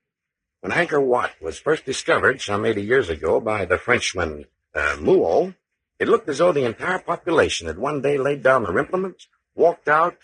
When 0.60 0.72
Angkor 0.72 1.02
Wat 1.02 1.32
was 1.40 1.58
first 1.58 1.84
discovered 1.84 2.40
some 2.40 2.66
80 2.66 2.82
years 2.82 3.08
ago 3.08 3.40
by 3.40 3.64
the 3.64 3.78
Frenchman 3.78 4.46
uh, 4.74 4.96
Mouhot, 4.98 5.54
it 5.98 6.08
looked 6.08 6.28
as 6.28 6.38
though 6.38 6.52
the 6.52 6.64
entire 6.64 6.98
population 6.98 7.66
had 7.66 7.78
one 7.78 8.02
day 8.02 8.18
laid 8.18 8.42
down 8.42 8.64
their 8.64 8.78
implements, 8.78 9.28
walked 9.54 9.88
out, 9.88 10.16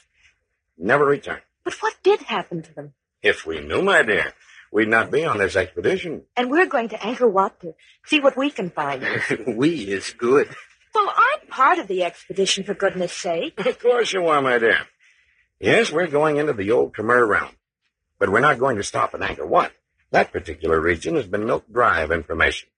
never 0.77 1.05
returned. 1.05 1.43
But 1.65 1.75
what 1.83 1.95
did 2.03 2.23
happen 2.23 2.63
to 2.63 2.75
them? 2.75 2.95
If 3.25 3.47
we 3.47 3.59
knew, 3.61 3.81
my 3.81 4.03
dear, 4.03 4.35
we'd 4.71 4.89
not 4.89 5.11
be 5.11 5.25
on 5.25 5.39
this 5.39 5.57
expedition. 5.57 6.25
And 6.37 6.51
we're 6.51 6.67
going 6.67 6.91
to 6.91 6.99
Angkor 6.99 7.33
Wat 7.33 7.59
to 7.61 7.75
see 8.05 8.21
what 8.21 8.37
we 8.37 8.51
can 8.51 8.69
find. 8.69 9.03
we 9.47 9.71
is 9.71 10.13
good. 10.13 10.55
well, 10.95 11.09
I'm 11.09 11.49
part 11.49 11.79
of 11.79 11.89
the 11.89 12.05
expedition, 12.05 12.65
for 12.65 12.75
goodness 12.75 13.15
sake. 13.15 13.59
Of 13.65 13.79
course 13.81 14.13
you 14.13 14.27
are, 14.27 14.43
my 14.43 14.59
dear. 14.59 14.81
Yes, 15.59 15.91
we're 15.91 16.07
going 16.07 16.37
into 16.37 16.53
the 16.53 16.71
old 16.71 16.93
Khmer 16.93 17.27
realm. 17.27 17.57
But 18.19 18.29
we're 18.29 18.41
not 18.41 18.59
going 18.59 18.77
to 18.77 18.83
stop 18.83 19.15
at 19.15 19.21
Angkor 19.21 19.49
Wat. 19.49 19.73
That 20.11 20.31
particular 20.31 20.79
region 20.79 21.17
has 21.17 21.27
been 21.27 21.47
milked 21.47 21.73
dry 21.73 22.03
of 22.03 22.13
information. 22.13 22.69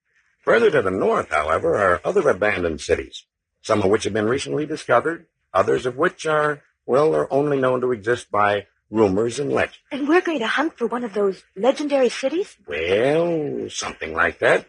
Further 0.44 0.70
to 0.70 0.80
the 0.80 0.92
north, 0.92 1.32
however, 1.32 1.74
are 1.74 2.00
other 2.04 2.28
abandoned 2.28 2.80
cities, 2.80 3.24
some 3.62 3.82
of 3.82 3.90
which 3.90 4.04
have 4.04 4.12
been 4.12 4.28
recently 4.28 4.64
discovered, 4.64 5.26
others 5.52 5.86
of 5.86 5.96
which 5.96 6.24
are, 6.24 6.62
well, 6.86 7.16
are 7.16 7.32
only 7.32 7.58
known 7.58 7.80
to 7.80 7.90
exist 7.90 8.30
by 8.30 8.66
rumors 8.90 9.38
and 9.38 9.52
legends. 9.52 9.78
And 9.90 10.08
we're 10.08 10.20
going 10.20 10.38
to 10.40 10.46
hunt 10.46 10.78
for 10.78 10.86
one 10.86 11.04
of 11.04 11.14
those 11.14 11.42
legendary 11.56 12.08
cities? 12.08 12.56
Well, 12.66 13.68
something 13.68 14.14
like 14.14 14.38
that. 14.40 14.66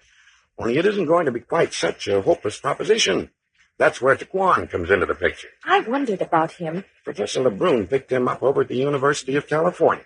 Only 0.58 0.78
it 0.78 0.86
isn't 0.86 1.06
going 1.06 1.26
to 1.26 1.32
be 1.32 1.40
quite 1.40 1.74
such 1.74 2.08
a 2.08 2.22
hopeless 2.22 2.60
proposition. 2.60 3.30
That's 3.78 4.02
where 4.02 4.16
Taquan 4.16 4.70
comes 4.70 4.90
into 4.90 5.06
the 5.06 5.14
picture. 5.14 5.50
I 5.64 5.82
wondered 5.82 6.22
about 6.22 6.54
him. 6.54 6.84
Professor 7.04 7.42
LeBrun 7.42 7.88
picked 7.90 8.12
him 8.12 8.28
up 8.28 8.42
over 8.42 8.62
at 8.62 8.70
the 8.70 8.78
University 8.78 9.36
of 9.36 9.48
California. 9.48 10.06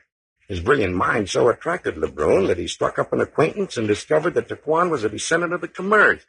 His 0.50 0.60
brilliant 0.60 0.96
mind 0.96 1.30
so 1.30 1.48
attracted 1.48 1.96
LeBrun 1.96 2.48
that 2.48 2.58
he 2.58 2.68
struck 2.68 3.00
up 3.00 3.14
an 3.14 3.22
acquaintance 3.22 3.78
and 3.78 3.88
discovered 3.88 4.34
that 4.34 4.50
Taquan 4.50 4.90
was 4.90 5.06
a 5.06 5.10
descendant 5.10 5.54
of 5.54 5.62
the 5.62 5.70
Khmers, 5.70 6.24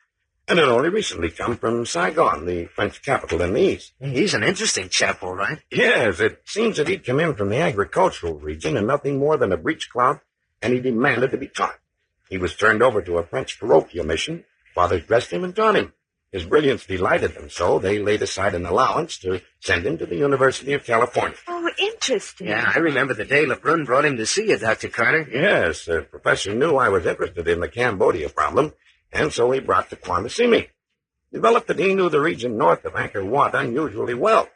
and 0.49 0.59
had 0.59 0.69
only 0.69 0.89
recently 0.89 1.31
come 1.31 1.57
from 1.57 1.87
Saigon, 1.87 2.47
the 2.47 2.67
French 2.67 3.03
capital 3.03 3.41
in 3.43 3.55
the 3.55 3.61
east. 3.61 3.93
He's 4.01 4.35
an 4.35 4.43
interesting 4.43 4.89
chap, 4.89 5.23
all 5.23 5.35
right. 5.35 5.59
Yes, 5.71 6.21
it 6.21 6.43
seems 6.45 6.77
that 6.77 6.89
he'd 6.89 7.05
come 7.05 7.21
in 7.21 7.35
from 7.35 7.49
the 7.49 7.61
agricultural 7.61 8.35
region 8.35 8.77
and 8.77 8.87
nothing 8.87 9.19
more 9.19 9.37
than 9.37 9.53
a 9.53 9.57
breech 9.57 9.91
clout, 9.91 10.21
and 10.61 10.73
he 10.73 10.81
demanded 10.81 11.31
to 11.31 11.39
be 11.39 11.49
taught. 11.49 11.79
He 12.29 12.39
was 12.39 12.57
turned 12.57 12.83
over 12.83 13.03
to 13.03 13.19
a 13.19 13.27
French 13.27 13.61
parochial 13.61 14.07
mission. 14.07 14.45
Fathers 14.75 15.05
dressed 15.07 15.31
him 15.31 15.45
and 15.45 15.55
taught 15.55 15.77
him. 15.77 15.93
His 16.33 16.47
brilliance 16.47 16.87
delighted 16.87 17.35
them 17.35 17.51
so 17.51 17.79
they 17.79 17.99
laid 17.99 18.23
aside 18.23 18.55
an 18.55 18.65
allowance 18.65 19.19
to 19.19 19.43
send 19.61 19.85
him 19.85 19.99
to 19.99 20.07
the 20.07 20.17
University 20.17 20.73
of 20.73 20.83
California. 20.83 21.37
Oh, 21.47 21.71
interesting. 21.79 22.49
Yeah, 22.49 22.73
I 22.75 22.79
remember 22.79 23.13
the 23.13 23.27
day 23.27 23.45
Lebrun 23.45 23.85
brought 23.85 24.07
him 24.07 24.17
to 24.17 24.25
see 24.25 24.49
you, 24.49 24.57
Dr. 24.57 24.89
Carter. 24.89 25.29
Yes, 25.31 25.85
the 25.85 26.01
professor 26.01 26.55
knew 26.55 26.77
I 26.77 26.89
was 26.89 27.05
interested 27.05 27.47
in 27.47 27.61
the 27.61 27.69
Cambodia 27.69 28.31
problem, 28.31 28.73
and 29.13 29.33
so 29.33 29.51
he 29.51 29.61
brought 29.61 29.91
the 29.91 29.97
to 30.25 30.31
see 30.31 30.47
me. 30.47 30.69
Developed 31.33 31.69
that 31.69 31.79
he 31.79 31.95
knew 31.95 32.09
the 32.11 32.21
region 32.21 32.57
north 32.59 32.85
of 32.85 32.93
Angkor 32.95 33.25
Wat 33.27 33.55
unusually 33.55 34.15
well. 34.15 34.49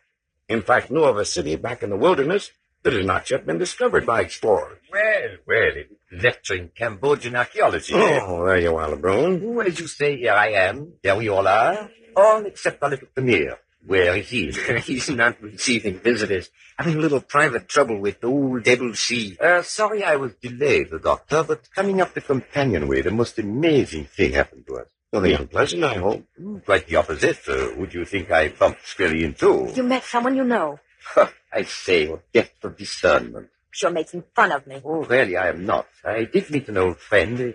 In 0.48 0.62
fact, 0.62 0.90
knew 0.90 1.04
of 1.04 1.16
a 1.16 1.24
city 1.24 1.56
back 1.56 1.82
in 1.82 1.90
the 1.90 1.96
wilderness 1.96 2.50
that 2.82 2.92
has 2.92 3.04
not 3.04 3.30
yet 3.30 3.46
been 3.46 3.58
discovered 3.58 4.06
by 4.06 4.20
explorers. 4.20 4.78
Well, 4.92 5.36
well, 5.46 5.72
lecturing 6.12 6.70
Cambodian 6.74 7.34
archaeology. 7.34 7.94
eh? 7.94 8.20
Oh, 8.22 8.46
there 8.46 8.60
you 8.60 8.76
are, 8.76 8.88
Lebrun. 8.90 9.42
Oh, 9.44 9.60
as 9.60 9.80
you 9.80 9.86
say, 9.88 10.16
here 10.18 10.32
I 10.34 10.48
am. 10.52 10.92
There 11.02 11.16
we 11.16 11.28
all 11.28 11.48
are. 11.48 11.90
All 12.14 12.44
except 12.46 12.82
our 12.82 12.90
little 12.90 13.08
Khmer. 13.16 13.56
Where 13.86 14.16
is 14.16 14.28
he? 14.28 14.50
He's 14.84 15.08
not 15.10 15.40
receiving 15.40 15.98
visitors. 16.00 16.50
Having 16.78 16.96
a 16.96 17.00
little 17.00 17.20
private 17.20 17.68
trouble 17.68 17.98
with 18.00 18.20
the 18.20 18.26
old 18.26 18.64
Devil 18.64 18.94
Sea. 18.94 19.36
Uh, 19.40 19.62
sorry 19.62 20.02
I 20.04 20.16
was 20.16 20.34
delayed, 20.34 20.90
the 20.90 20.98
doctor, 20.98 21.42
but 21.44 21.68
coming 21.74 22.00
up 22.00 22.12
the 22.12 22.20
companionway, 22.20 23.02
the 23.02 23.10
most 23.12 23.38
amazing 23.38 24.06
thing 24.06 24.32
happened 24.32 24.66
to 24.66 24.78
us. 24.78 24.88
Nothing 25.12 25.34
unpleasant, 25.34 25.84
I 25.84 25.94
hope. 25.94 26.24
Hmm, 26.36 26.58
Quite 26.58 26.86
the 26.88 26.96
opposite. 26.96 27.38
Uh, 27.48 27.70
would 27.76 27.94
you 27.94 28.04
think 28.04 28.30
I 28.30 28.48
bumped 28.48 28.86
squarely 28.86 29.24
into? 29.24 29.70
You 29.74 29.84
met 29.84 30.02
someone 30.04 30.36
you 30.36 30.44
know. 30.44 30.80
I 31.52 31.62
say, 31.62 32.08
what 32.08 32.30
depth 32.32 32.64
of 32.64 32.76
discernment. 32.76 33.48
You're 33.80 33.90
making 33.92 34.24
fun 34.34 34.52
of 34.52 34.66
me. 34.66 34.80
Oh, 34.84 35.04
really, 35.04 35.36
I 35.36 35.48
am 35.48 35.64
not. 35.64 35.86
I 36.04 36.24
did 36.24 36.50
meet 36.50 36.68
an 36.68 36.78
old 36.78 36.98
friend, 36.98 37.38
a 37.40 37.54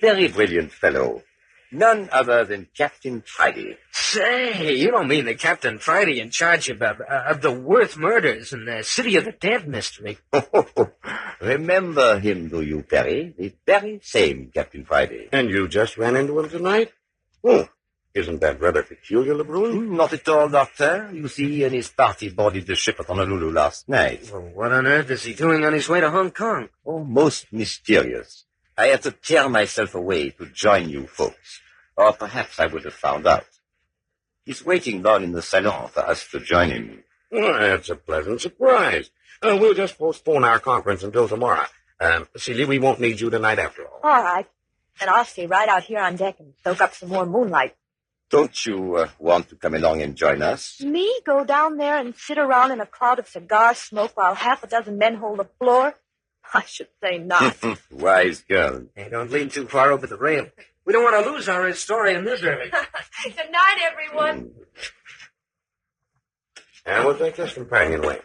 very 0.00 0.28
brilliant 0.28 0.70
fellow. 0.70 1.22
None 1.72 2.10
other 2.12 2.44
than 2.44 2.68
Captain 2.76 3.22
Friday. 3.24 3.78
Say, 3.92 4.74
you 4.76 4.90
don't 4.90 5.08
mean 5.08 5.24
the 5.24 5.34
Captain 5.34 5.78
Friday 5.78 6.20
in 6.20 6.28
charge 6.30 6.68
of, 6.68 6.82
uh, 6.82 6.94
of 7.08 7.40
the 7.40 7.50
Worth 7.50 7.96
murders 7.96 8.52
and 8.52 8.68
the 8.68 8.82
City 8.82 9.16
of 9.16 9.24
the 9.24 9.32
Dead 9.32 9.66
mystery. 9.66 10.18
Remember 11.40 12.18
him, 12.20 12.48
do 12.48 12.60
you, 12.60 12.82
Perry? 12.82 13.34
The 13.38 13.52
very 13.66 14.00
same 14.02 14.50
Captain 14.52 14.84
Friday. 14.84 15.28
And 15.32 15.48
you 15.48 15.66
just 15.66 15.96
ran 15.96 16.14
into 16.16 16.38
him 16.38 16.50
tonight? 16.50 16.92
Oh, 17.42 17.66
isn't 18.14 18.40
that 18.42 18.60
rather 18.60 18.82
peculiar, 18.82 19.34
Lebrun? 19.34 19.72
Hmm, 19.72 19.96
Not 19.96 20.12
at 20.12 20.28
all, 20.28 20.50
Doctor. 20.50 21.10
You 21.14 21.26
see, 21.28 21.48
he 21.56 21.64
and 21.64 21.74
his 21.74 21.88
party 21.88 22.28
boarded 22.28 22.66
the 22.66 22.74
ship 22.74 23.00
at 23.00 23.06
Honolulu 23.06 23.50
last 23.50 23.88
night. 23.88 24.28
Well, 24.30 24.42
what 24.54 24.72
on 24.72 24.86
earth 24.86 25.10
is 25.10 25.22
he 25.24 25.32
doing 25.32 25.64
on 25.64 25.72
his 25.72 25.88
way 25.88 26.00
to 26.02 26.10
Hong 26.10 26.30
Kong? 26.32 26.68
Oh, 26.84 27.02
most 27.02 27.50
mysterious. 27.50 28.44
I 28.76 28.86
had 28.88 29.02
to 29.02 29.10
tear 29.12 29.48
myself 29.48 29.94
away 29.94 30.30
to 30.30 30.46
join 30.46 30.88
you 30.90 31.06
folks. 31.06 31.60
Or 31.96 32.12
perhaps 32.12 32.58
I 32.58 32.66
would 32.66 32.84
have 32.84 32.94
found 32.94 33.26
out. 33.26 33.46
He's 34.44 34.64
waiting 34.64 35.02
down 35.02 35.22
in 35.22 35.32
the 35.32 35.42
salon 35.42 35.88
for 35.88 36.00
us 36.00 36.26
to 36.30 36.40
join 36.40 36.70
him. 36.70 37.04
Oh, 37.32 37.58
that's 37.58 37.90
a 37.90 37.96
pleasant 37.96 38.40
surprise. 38.40 39.10
Uh, 39.42 39.56
we'll 39.60 39.74
just 39.74 39.98
postpone 39.98 40.44
our 40.44 40.58
conference 40.58 41.02
until 41.02 41.28
tomorrow. 41.28 41.66
Um, 42.00 42.28
Celia, 42.36 42.66
we 42.66 42.78
won't 42.78 43.00
need 43.00 43.20
you 43.20 43.30
tonight 43.30 43.58
after 43.58 43.86
all. 43.86 44.00
All 44.02 44.22
right. 44.22 44.46
Then 44.98 45.08
I'll 45.08 45.24
stay 45.24 45.46
right 45.46 45.68
out 45.68 45.84
here 45.84 46.00
on 46.00 46.16
deck 46.16 46.36
and 46.40 46.52
soak 46.62 46.80
up 46.80 46.94
some 46.94 47.08
more 47.08 47.26
moonlight. 47.26 47.74
Don't 48.30 48.64
you 48.66 48.96
uh, 48.96 49.08
want 49.18 49.48
to 49.50 49.56
come 49.56 49.74
along 49.74 50.00
and 50.02 50.16
join 50.16 50.42
us? 50.42 50.80
Me 50.80 51.20
go 51.24 51.44
down 51.44 51.76
there 51.76 51.98
and 51.98 52.14
sit 52.16 52.38
around 52.38 52.72
in 52.72 52.80
a 52.80 52.86
cloud 52.86 53.18
of 53.18 53.28
cigar 53.28 53.74
smoke 53.74 54.12
while 54.14 54.34
half 54.34 54.62
a 54.64 54.66
dozen 54.66 54.98
men 54.98 55.16
hold 55.16 55.38
the 55.38 55.48
floor? 55.58 55.94
I 56.54 56.62
should 56.64 56.88
say 57.02 57.18
not. 57.18 57.56
Wise 57.90 58.40
girl. 58.40 58.86
Hey, 58.94 59.08
don't 59.10 59.30
lean 59.30 59.48
too 59.48 59.66
far 59.68 59.92
over 59.92 60.06
the 60.06 60.16
rail. 60.16 60.48
We 60.84 60.92
don't 60.92 61.04
want 61.04 61.24
to 61.24 61.30
lose 61.30 61.48
our 61.48 61.66
historian 61.66 62.24
misery. 62.24 62.70
Good 63.24 63.50
night, 63.50 63.78
everyone. 63.90 64.50
And 66.84 67.04
we'll 67.04 67.16
take 67.16 67.36
this 67.36 67.54
companion 67.54 68.00
companionway. 68.00 68.20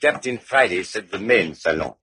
Captain 0.00 0.38
Friday 0.38 0.82
said 0.84 1.10
the 1.10 1.18
main 1.18 1.54
salon. 1.54 1.94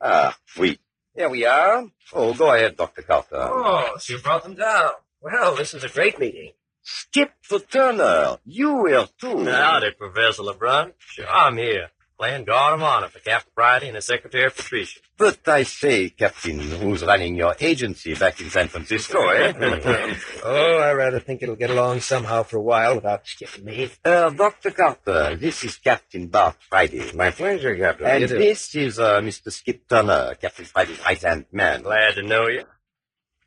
Ah, 0.00 0.36
oui. 0.58 0.78
Here 1.14 1.28
we 1.28 1.44
are. 1.44 1.84
Oh, 2.12 2.32
go 2.34 2.52
ahead, 2.52 2.76
Dr. 2.76 3.02
Carter. 3.02 3.36
Oh, 3.36 3.96
so 3.98 4.14
you 4.14 4.18
brought 4.20 4.42
them 4.42 4.54
down. 4.54 4.92
Well, 5.20 5.54
this 5.54 5.74
is 5.74 5.84
a 5.84 5.88
great 5.88 6.18
meeting. 6.18 6.52
Skip 6.82 7.32
for 7.42 7.60
Turner. 7.60 8.38
You 8.44 8.86
here, 8.86 9.06
too. 9.20 9.44
Howdy, 9.44 9.92
Professor 9.92 10.42
LeBrun. 10.42 10.94
Sure, 10.98 11.28
I'm 11.28 11.56
here. 11.58 11.90
Playing 12.22 12.44
guard 12.44 12.74
of 12.74 12.82
honor 12.84 13.08
for 13.08 13.18
Captain 13.18 13.50
Friday 13.52 13.88
and 13.88 13.96
his 13.96 14.04
secretary 14.04 14.48
Patricia. 14.48 15.00
But 15.18 15.40
I 15.48 15.64
say, 15.64 16.08
Captain, 16.10 16.60
who's 16.60 17.02
running 17.02 17.34
your 17.34 17.56
agency 17.58 18.14
back 18.14 18.40
in 18.40 18.48
San 18.48 18.68
Francisco, 18.68 19.26
eh? 19.30 19.52
Oh, 20.44 20.78
I 20.78 20.92
rather 20.92 21.18
think 21.18 21.42
it'll 21.42 21.56
get 21.56 21.70
along 21.70 21.98
somehow 21.98 22.44
for 22.44 22.58
a 22.58 22.62
while 22.62 22.94
without 22.94 23.26
skipping 23.26 23.64
me. 23.64 23.90
uh, 24.04 24.30
Dr. 24.30 24.70
Carter, 24.70 25.34
this 25.34 25.64
is 25.64 25.78
Captain 25.78 26.28
Bart 26.28 26.54
Friday. 26.68 27.10
My 27.12 27.32
pleasure, 27.32 27.74
Captain. 27.76 28.06
And 28.06 28.28
this 28.28 28.72
is 28.76 29.00
uh, 29.00 29.20
Mr. 29.20 29.50
Skip 29.50 29.88
Turner, 29.88 30.36
Captain 30.40 30.64
Friday's 30.64 31.04
right-hand 31.04 31.46
man. 31.50 31.82
Glad 31.82 32.14
to 32.14 32.22
know 32.22 32.46
you. 32.46 32.62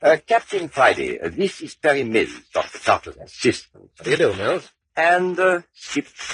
Uh, 0.01 0.17
Captain 0.27 0.67
Friday, 0.67 1.17
uh, 1.22 1.29
this 1.29 1.62
is 1.62 1.75
Perry 1.75 2.03
Mills, 2.03 2.41
Dr. 2.53 2.79
Carter's 2.79 3.15
assistant. 3.24 3.91
How 3.98 4.03
do 4.03 4.12
you 4.12 4.17
do, 4.17 4.34
Mills? 4.34 4.70
And 4.97 5.37
uh, 5.39 5.61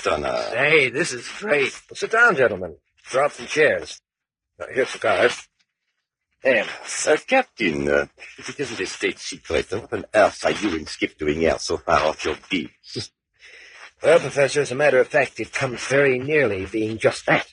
Turner. 0.04 0.38
Hey, 0.54 0.90
this 0.90 1.14
is 1.14 1.28
great. 1.40 1.80
Well, 1.90 1.96
sit 1.96 2.12
down, 2.12 2.36
gentlemen. 2.36 2.76
Draw 3.10 3.26
up 3.26 3.32
some 3.32 3.48
chairs. 3.48 4.00
Now, 4.60 4.68
here's 4.72 4.90
cigars. 4.90 5.48
There. 6.44 6.66
Uh, 7.08 7.18
Captain, 7.28 7.88
uh, 7.90 8.06
if 8.38 8.50
it 8.50 8.60
isn't 8.60 8.80
a 8.80 8.86
state 8.86 9.20
secret, 9.20 9.70
then 9.70 9.82
what 9.82 9.94
on 9.94 10.06
earth 10.14 10.44
are 10.46 10.52
you 10.52 10.76
and 10.76 10.88
Skip 10.88 11.18
doing 11.18 11.40
here 11.40 11.58
so 11.60 11.78
far 11.78 12.02
off 12.02 12.24
your 12.26 12.36
beat? 12.50 12.72
Well, 14.04 14.18
Professor, 14.20 14.62
as 14.62 14.72
a 14.72 14.76
matter 14.76 15.00
of 15.00 15.10
fact, 15.10 15.40
it 15.40 15.54
comes 15.54 15.86
very 15.86 16.18
nearly 16.18 16.66
being 16.66 16.98
just 16.98 17.24
that. 17.28 17.46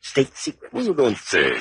State 0.00 0.36
secret. 0.36 0.72
You 0.72 0.94
don't 0.94 1.16
say. 1.18 1.58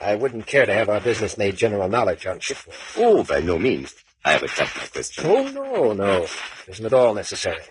I 0.00 0.14
wouldn't 0.14 0.46
care 0.46 0.64
to 0.64 0.72
have 0.72 0.88
our 0.88 1.00
business 1.00 1.36
made 1.36 1.56
general 1.56 1.90
knowledge 1.90 2.24
on 2.24 2.40
shipboard. 2.40 2.76
Oh, 2.96 3.24
by 3.24 3.40
no 3.40 3.58
means. 3.58 3.94
I 4.24 4.32
have 4.32 4.42
a 4.42 4.46
my 4.46 4.86
question. 4.92 5.26
Oh, 5.26 5.48
no, 5.48 5.92
no. 5.92 6.22
It 6.22 6.30
isn't 6.68 6.86
at 6.86 6.92
all 6.94 7.14
necessary. 7.14 7.62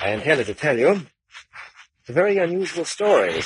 I 0.00 0.10
intended 0.10 0.46
to 0.46 0.54
tell 0.54 0.78
you. 0.78 1.06
It's 2.00 2.08
a 2.08 2.12
very 2.12 2.38
unusual 2.38 2.84
story. 2.84 3.42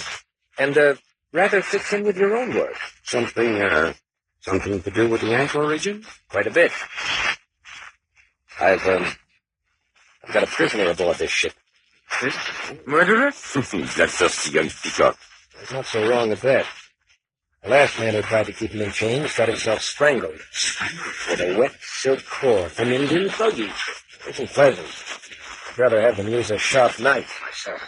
And, 0.58 0.76
uh, 0.76 0.94
rather 1.32 1.62
fits 1.62 1.92
in 1.92 2.04
with 2.04 2.18
your 2.18 2.36
own 2.36 2.54
work. 2.54 2.76
Something, 3.02 3.62
uh, 3.62 3.94
something 4.40 4.82
to 4.82 4.90
do 4.90 5.08
with 5.08 5.22
the 5.22 5.28
Angkor 5.28 5.68
region? 5.68 6.04
Quite 6.28 6.46
a 6.46 6.50
bit. 6.50 6.70
I've, 8.60 8.86
um, 8.86 9.06
I've 10.22 10.34
got 10.34 10.42
a 10.44 10.46
prisoner 10.46 10.90
aboard 10.90 11.16
this 11.16 11.30
ship. 11.30 11.54
Murderer? 12.86 13.30
that 13.96 14.10
thirsty 14.10 14.52
young 14.52 14.68
peacock. 14.68 15.18
It's 15.62 15.72
not 15.72 15.86
so 15.86 16.08
wrong 16.08 16.30
as 16.30 16.42
that. 16.42 16.66
The 17.64 17.70
last 17.70 17.98
man 17.98 18.12
who 18.12 18.20
tried 18.20 18.44
to 18.44 18.52
keep 18.52 18.72
him 18.72 18.82
in 18.82 18.92
chains 18.92 19.34
got 19.34 19.48
himself 19.48 19.80
strangled 19.80 20.34
with 21.30 21.40
a 21.40 21.56
wet 21.58 21.72
silk 21.80 22.22
cord 22.26 22.70
from 22.70 22.92
Indian 22.92 23.30
thuggies. 23.30 23.72
Isn't 24.28 24.50
pleasant. 24.50 24.86
I'd 25.70 25.78
rather 25.78 25.98
have 26.02 26.18
them 26.18 26.28
use 26.28 26.50
a 26.50 26.58
sharp 26.58 27.00
knife 27.00 27.40
myself. 27.42 27.80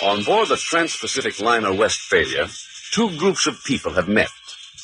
On 0.00 0.22
board 0.22 0.48
the 0.48 0.56
Trans-Pacific 0.56 1.40
liner 1.40 1.74
Westphalia, 1.74 2.48
two 2.94 3.10
groups 3.18 3.48
of 3.48 3.64
people 3.64 3.92
have 3.94 4.06
met. 4.06 4.30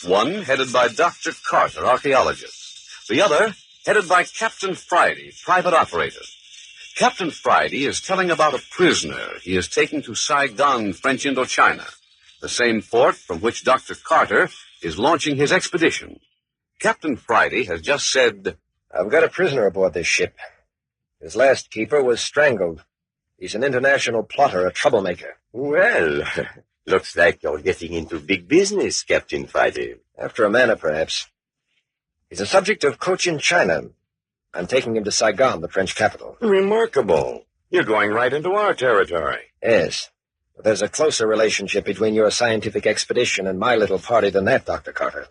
One 0.04 0.42
headed 0.42 0.72
by 0.72 0.88
Dr. 0.88 1.30
Carter, 1.48 1.86
archaeologist. 1.86 3.06
The 3.08 3.22
other 3.22 3.54
headed 3.86 4.08
by 4.08 4.24
Captain 4.24 4.74
Friday, 4.74 5.30
private 5.44 5.74
operator. 5.74 6.24
Captain 6.96 7.30
Friday 7.30 7.84
is 7.84 8.00
telling 8.00 8.28
about 8.28 8.52
a 8.52 8.62
prisoner 8.72 9.38
he 9.42 9.56
is 9.56 9.68
taking 9.68 10.02
to 10.02 10.16
Saigon, 10.16 10.92
French 10.92 11.22
Indochina, 11.22 11.88
the 12.40 12.48
same 12.48 12.82
port 12.82 13.14
from 13.14 13.40
which 13.40 13.62
Dr. 13.62 13.94
Carter 13.94 14.50
is 14.82 14.98
launching 14.98 15.36
his 15.36 15.52
expedition. 15.52 16.18
Captain 16.80 17.14
Friday 17.14 17.62
has 17.66 17.80
just 17.80 18.10
said, 18.10 18.56
I've 18.92 19.12
got 19.12 19.22
a 19.22 19.28
prisoner 19.28 19.66
aboard 19.66 19.94
this 19.94 20.08
ship. 20.08 20.34
His 21.20 21.36
last 21.36 21.70
keeper 21.70 22.02
was 22.02 22.20
strangled. 22.20 22.82
He's 23.38 23.54
an 23.54 23.62
international 23.62 24.24
plotter, 24.24 24.66
a 24.66 24.72
troublemaker. 24.72 25.36
Well, 25.52 26.24
looks 26.86 27.16
like 27.16 27.42
you're 27.42 27.58
getting 27.58 27.92
into 27.92 28.18
big 28.20 28.48
business, 28.48 29.02
Captain 29.02 29.46
Friday. 29.46 29.96
After 30.18 30.44
a 30.44 30.50
manner, 30.50 30.76
perhaps. 30.76 31.28
He's 32.28 32.40
a 32.40 32.46
subject 32.46 32.84
of 32.84 32.98
Cochin 32.98 33.38
China. 33.38 33.82
I'm 34.52 34.66
taking 34.66 34.96
him 34.96 35.04
to 35.04 35.12
Saigon, 35.12 35.60
the 35.60 35.68
French 35.68 35.94
capital. 35.94 36.36
Remarkable. 36.40 37.44
You're 37.70 37.84
going 37.84 38.10
right 38.10 38.32
into 38.32 38.52
our 38.52 38.74
territory. 38.74 39.42
Yes. 39.62 40.10
But 40.56 40.64
there's 40.64 40.82
a 40.82 40.88
closer 40.88 41.26
relationship 41.26 41.84
between 41.84 42.14
your 42.14 42.30
scientific 42.30 42.86
expedition 42.86 43.46
and 43.46 43.58
my 43.58 43.76
little 43.76 43.98
party 43.98 44.30
than 44.30 44.44
that, 44.46 44.66
Dr. 44.66 44.92
Carter. 44.92 45.28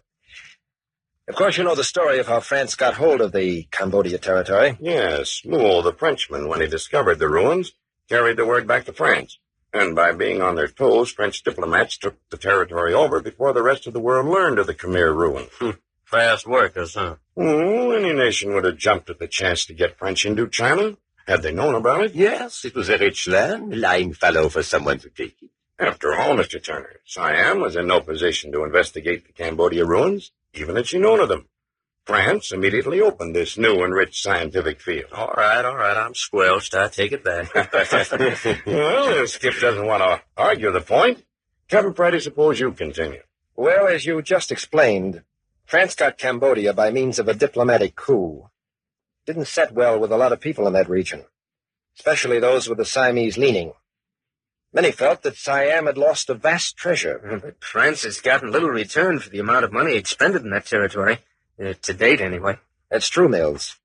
Of 1.28 1.36
course, 1.36 1.58
you 1.58 1.64
know 1.64 1.76
the 1.76 1.84
story 1.84 2.18
of 2.20 2.28
how 2.28 2.40
France 2.40 2.74
got 2.76 2.96
hold 2.96 3.22
of 3.22 3.34
the 3.34 3.68
Cambodia 3.70 4.18
territory. 4.18 4.78
Yes, 4.80 5.44
Moole, 5.46 5.84
the 5.84 5.94
Frenchman, 5.94 6.48
when 6.48 6.62
he 6.62 6.68
discovered 6.68 7.20
the 7.20 7.30
ruins, 7.30 7.74
carried 8.08 8.38
the 8.38 8.48
word 8.48 8.66
back 8.66 8.86
to 8.86 8.94
France. 8.94 9.38
And 9.74 9.96
by 9.96 10.12
being 10.14 10.42
on 10.42 10.56
their 10.56 10.68
toes, 10.68 11.12
French 11.12 11.44
diplomats 11.44 11.98
took 11.98 12.16
the 12.30 12.38
territory 12.38 12.94
over 12.94 13.22
before 13.22 13.54
the 13.54 13.62
rest 13.62 13.86
of 13.86 13.94
the 13.94 14.00
world 14.00 14.26
learned 14.26 14.58
of 14.58 14.68
the 14.68 14.74
Khmer 14.74 15.16
ruin. 15.16 15.48
Hmm. 15.60 15.72
Fast 16.04 16.48
workers, 16.48 16.96
huh? 16.96 17.18
Oh, 17.38 17.92
any 17.92 18.14
nation 18.14 18.54
would 18.56 18.66
have 18.66 18.78
jumped 18.78 19.12
at 19.12 19.20
the 19.20 19.28
chance 19.28 19.66
to 19.66 19.74
get 19.74 20.00
French 20.00 20.26
Indochina, 20.26 20.98
had 21.28 21.44
they 21.44 21.52
known 21.54 21.76
about 21.76 22.04
it. 22.04 22.16
Yes, 22.16 22.66
it 22.66 22.74
was 22.74 22.90
a 22.90 22.98
rich 22.98 23.28
land, 23.28 23.80
lying 23.80 24.14
fallow 24.14 24.50
for 24.50 24.64
someone 24.64 24.98
to 25.00 25.10
take 25.10 25.36
it. 25.40 25.52
After 25.78 26.14
all, 26.16 26.36
Mr. 26.36 26.62
Turner, 26.62 27.00
Siam 27.06 27.60
was 27.60 27.76
in 27.76 27.86
no 27.86 28.02
position 28.02 28.52
to 28.52 28.64
investigate 28.64 29.28
the 29.28 29.34
Cambodia 29.34 29.86
ruins, 29.86 30.32
even 30.56 30.76
had 30.76 30.88
she 30.88 30.98
known 30.98 31.20
of 31.20 31.30
them. 31.30 31.48
France 32.10 32.52
immediately 32.52 33.00
opened 33.02 33.36
this 33.36 33.56
new 33.56 33.84
and 33.84 33.94
rich 33.94 34.24
scientific 34.24 34.82
field. 34.82 35.12
All 35.14 35.32
right, 35.38 35.64
all 35.64 35.76
right. 35.76 35.96
I'm 35.96 36.16
squelched. 36.16 36.74
I 36.74 36.88
take 36.88 37.12
it 37.12 37.24
back. 37.24 37.54
well, 38.66 39.24
if 39.24 39.30
Skip 39.30 39.54
doesn't 39.60 39.86
want 39.86 40.02
to 40.02 40.20
argue 40.36 40.72
the 40.72 40.82
point, 40.82 41.24
Captain 41.68 41.94
Friday, 41.94 42.20
suppose 42.20 42.60
you 42.60 42.72
continue. 42.72 43.22
Well, 43.56 43.88
as 43.88 44.08
you 44.08 44.20
just 44.24 44.52
explained, 44.52 45.22
France 45.66 45.94
got 45.94 46.18
Cambodia 46.18 46.74
by 46.74 46.90
means 46.90 47.20
of 47.20 47.28
a 47.28 47.36
diplomatic 47.36 47.96
coup. 47.96 48.50
Didn't 49.28 49.46
set 49.46 49.74
well 49.74 50.00
with 50.00 50.12
a 50.12 50.18
lot 50.18 50.34
of 50.34 50.42
people 50.42 50.66
in 50.66 50.74
that 50.74 50.90
region, 50.90 51.26
especially 52.00 52.40
those 52.40 52.68
with 52.68 52.80
the 52.80 52.86
Siamese 52.86 53.38
leaning. 53.38 53.74
Many 54.74 54.90
felt 54.90 55.22
that 55.22 55.38
Siam 55.38 55.86
had 55.86 56.00
lost 56.00 56.28
a 56.32 56.34
vast 56.34 56.76
treasure. 56.76 57.40
But 57.44 57.64
France 57.64 58.02
has 58.02 58.20
gotten 58.20 58.52
little 58.52 58.70
return 58.70 59.20
for 59.20 59.30
the 59.30 59.38
amount 59.38 59.64
of 59.64 59.72
money 59.72 59.94
expended 59.94 60.42
in 60.42 60.50
that 60.50 60.66
territory. 60.66 61.20
Uh, 61.62 61.74
to 61.82 61.94
date, 61.94 62.22
anyway. 62.22 62.58
That's 62.90 63.10
true, 63.10 63.30
Mills. 63.30 63.76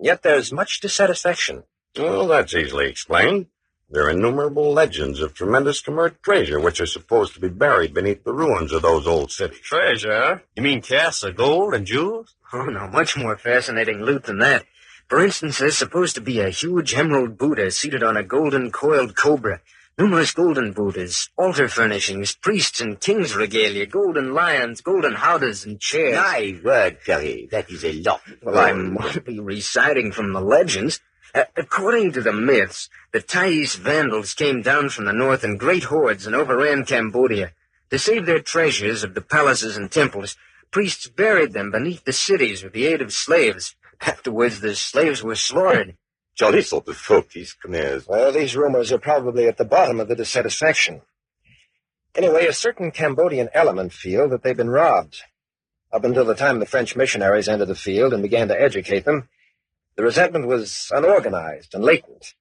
Yet 0.00 0.22
there's 0.22 0.52
much 0.52 0.80
dissatisfaction. 0.80 1.64
Well, 1.96 2.26
that's 2.26 2.54
easily 2.54 2.88
explained. 2.88 3.46
There 3.88 4.04
are 4.06 4.10
innumerable 4.10 4.72
legends 4.72 5.20
of 5.20 5.32
tremendous 5.32 5.80
commercial 5.80 6.18
treasure 6.22 6.58
which 6.58 6.80
are 6.80 6.86
supposed 6.86 7.34
to 7.34 7.40
be 7.40 7.48
buried 7.48 7.94
beneath 7.94 8.24
the 8.24 8.32
ruins 8.32 8.72
of 8.72 8.82
those 8.82 9.06
old 9.06 9.30
cities. 9.30 9.60
Treasure. 9.60 10.42
You 10.56 10.62
mean 10.62 10.82
casts 10.82 11.22
of 11.22 11.36
gold 11.36 11.72
and 11.72 11.86
jewels? 11.86 12.34
Oh, 12.52 12.64
no, 12.64 12.88
much 12.88 13.16
more 13.16 13.36
fascinating 13.36 14.02
loot 14.02 14.24
than 14.24 14.38
that. 14.40 14.64
For 15.08 15.22
instance, 15.22 15.58
there's 15.58 15.78
supposed 15.78 16.16
to 16.16 16.20
be 16.20 16.40
a 16.40 16.50
huge 16.50 16.94
emerald 16.94 17.38
Buddha 17.38 17.70
seated 17.70 18.02
on 18.02 18.16
a 18.16 18.24
golden 18.24 18.72
coiled 18.72 19.14
cobra. 19.16 19.60
Numerous 19.98 20.32
golden 20.32 20.72
Buddhas, 20.72 21.30
altar 21.38 21.68
furnishings, 21.68 22.36
priests 22.36 22.82
and 22.82 23.00
king's 23.00 23.34
regalia, 23.34 23.86
golden 23.86 24.34
lions, 24.34 24.82
golden 24.82 25.14
howdahs, 25.14 25.64
and 25.64 25.80
chairs. 25.80 26.16
My 26.16 26.60
word, 26.62 26.98
Perry, 27.06 27.48
that 27.50 27.70
is 27.70 27.82
a 27.82 27.94
lot. 28.02 28.20
Well, 28.42 28.58
I 28.58 28.72
might 28.72 29.24
be 29.24 29.40
reciting 29.40 30.12
from 30.12 30.34
the 30.34 30.42
legends. 30.42 31.00
Uh, 31.34 31.44
according 31.56 32.12
to 32.12 32.20
the 32.20 32.34
myths, 32.34 32.90
the 33.12 33.22
Thais 33.22 33.76
Vandals 33.76 34.34
came 34.34 34.60
down 34.60 34.90
from 34.90 35.06
the 35.06 35.14
north 35.14 35.42
in 35.44 35.56
great 35.56 35.84
hordes 35.84 36.26
and 36.26 36.36
overran 36.36 36.84
Cambodia. 36.84 37.52
To 37.88 37.98
save 37.98 38.26
their 38.26 38.40
treasures 38.40 39.02
of 39.02 39.14
the 39.14 39.22
palaces 39.22 39.78
and 39.78 39.90
temples, 39.90 40.36
priests 40.70 41.08
buried 41.08 41.54
them 41.54 41.70
beneath 41.70 42.04
the 42.04 42.12
cities 42.12 42.62
with 42.62 42.74
the 42.74 42.84
aid 42.84 43.00
of 43.00 43.14
slaves. 43.14 43.74
Afterwards, 44.02 44.60
the 44.60 44.74
slaves 44.74 45.22
were 45.22 45.36
slaughtered. 45.36 45.96
Jolly 46.36 46.60
sort 46.60 46.86
of 46.88 46.96
folk, 46.96 47.30
these 47.30 47.56
Khmers. 47.64 48.06
Well, 48.06 48.30
these 48.30 48.54
rumors 48.54 48.92
are 48.92 48.98
probably 48.98 49.46
at 49.46 49.56
the 49.56 49.64
bottom 49.64 50.00
of 50.00 50.08
the 50.08 50.14
dissatisfaction. 50.14 51.00
Anyway, 52.14 52.46
a 52.46 52.52
certain 52.52 52.90
Cambodian 52.90 53.48
element 53.54 53.92
feel 53.92 54.28
that 54.28 54.42
they've 54.42 54.56
been 54.56 54.70
robbed. 54.70 55.22
Up 55.92 56.04
until 56.04 56.26
the 56.26 56.34
time 56.34 56.58
the 56.58 56.66
French 56.66 56.94
missionaries 56.94 57.48
entered 57.48 57.66
the 57.66 57.74
field 57.74 58.12
and 58.12 58.22
began 58.22 58.48
to 58.48 58.60
educate 58.60 59.06
them, 59.06 59.30
the 59.96 60.02
resentment 60.02 60.46
was 60.46 60.90
unorganized 60.94 61.74
and 61.74 61.82
latent. 61.82 62.34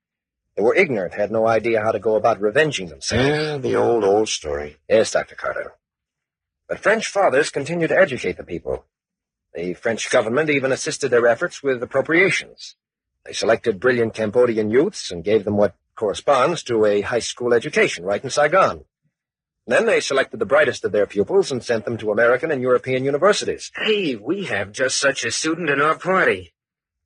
They 0.55 0.61
were 0.61 0.75
ignorant, 0.75 1.13
had 1.13 1.31
no 1.31 1.47
idea 1.47 1.81
how 1.81 1.91
to 1.91 1.99
go 1.99 2.15
about 2.15 2.41
revenging 2.41 2.87
themselves. 2.87 3.27
Yeah, 3.27 3.57
the 3.57 3.75
old, 3.75 4.03
old 4.03 4.27
story. 4.27 4.77
Yes, 4.89 5.11
Dr. 5.11 5.35
Carter. 5.35 5.73
But 6.67 6.79
French 6.79 7.07
fathers 7.07 7.49
continued 7.49 7.89
to 7.89 7.99
educate 7.99 8.35
the 8.37 8.43
people. 8.43 8.85
The 9.53 9.73
French 9.73 10.09
government 10.09 10.49
even 10.49 10.73
assisted 10.73 11.09
their 11.09 11.27
efforts 11.27 11.63
with 11.63 11.81
appropriations. 11.81 12.75
They 13.25 13.33
selected 13.33 13.79
brilliant 13.79 14.13
Cambodian 14.13 14.69
youths 14.69 15.09
and 15.11 15.23
gave 15.23 15.45
them 15.45 15.57
what 15.57 15.75
corresponds 15.95 16.61
to 16.63 16.85
a 16.85 17.01
high 17.01 17.19
school 17.19 17.53
education 17.53 18.05
right 18.05 18.23
in 18.23 18.29
Saigon. 18.29 18.85
Then 19.67 19.87
they 19.87 19.99
selected 19.99 20.39
the 20.39 20.45
brightest 20.45 20.85
of 20.85 20.91
their 20.91 21.07
pupils 21.07 21.51
and 21.51 21.63
sent 21.63 21.85
them 21.85 21.97
to 21.97 22.11
American 22.11 22.51
and 22.51 22.61
European 22.61 23.03
universities. 23.03 23.71
Hey, 23.75 24.15
we 24.15 24.45
have 24.45 24.71
just 24.71 24.99
such 24.99 25.25
a 25.25 25.31
student 25.31 25.71
in 25.71 25.81
our 25.81 25.97
party. 25.97 26.53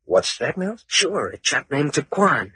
What's 0.04 0.38
that, 0.40 0.58
Mills? 0.58 0.84
Sure, 0.88 1.30
a 1.30 1.38
chap 1.38 1.72
named 1.72 1.94
Taquan. 1.94 2.52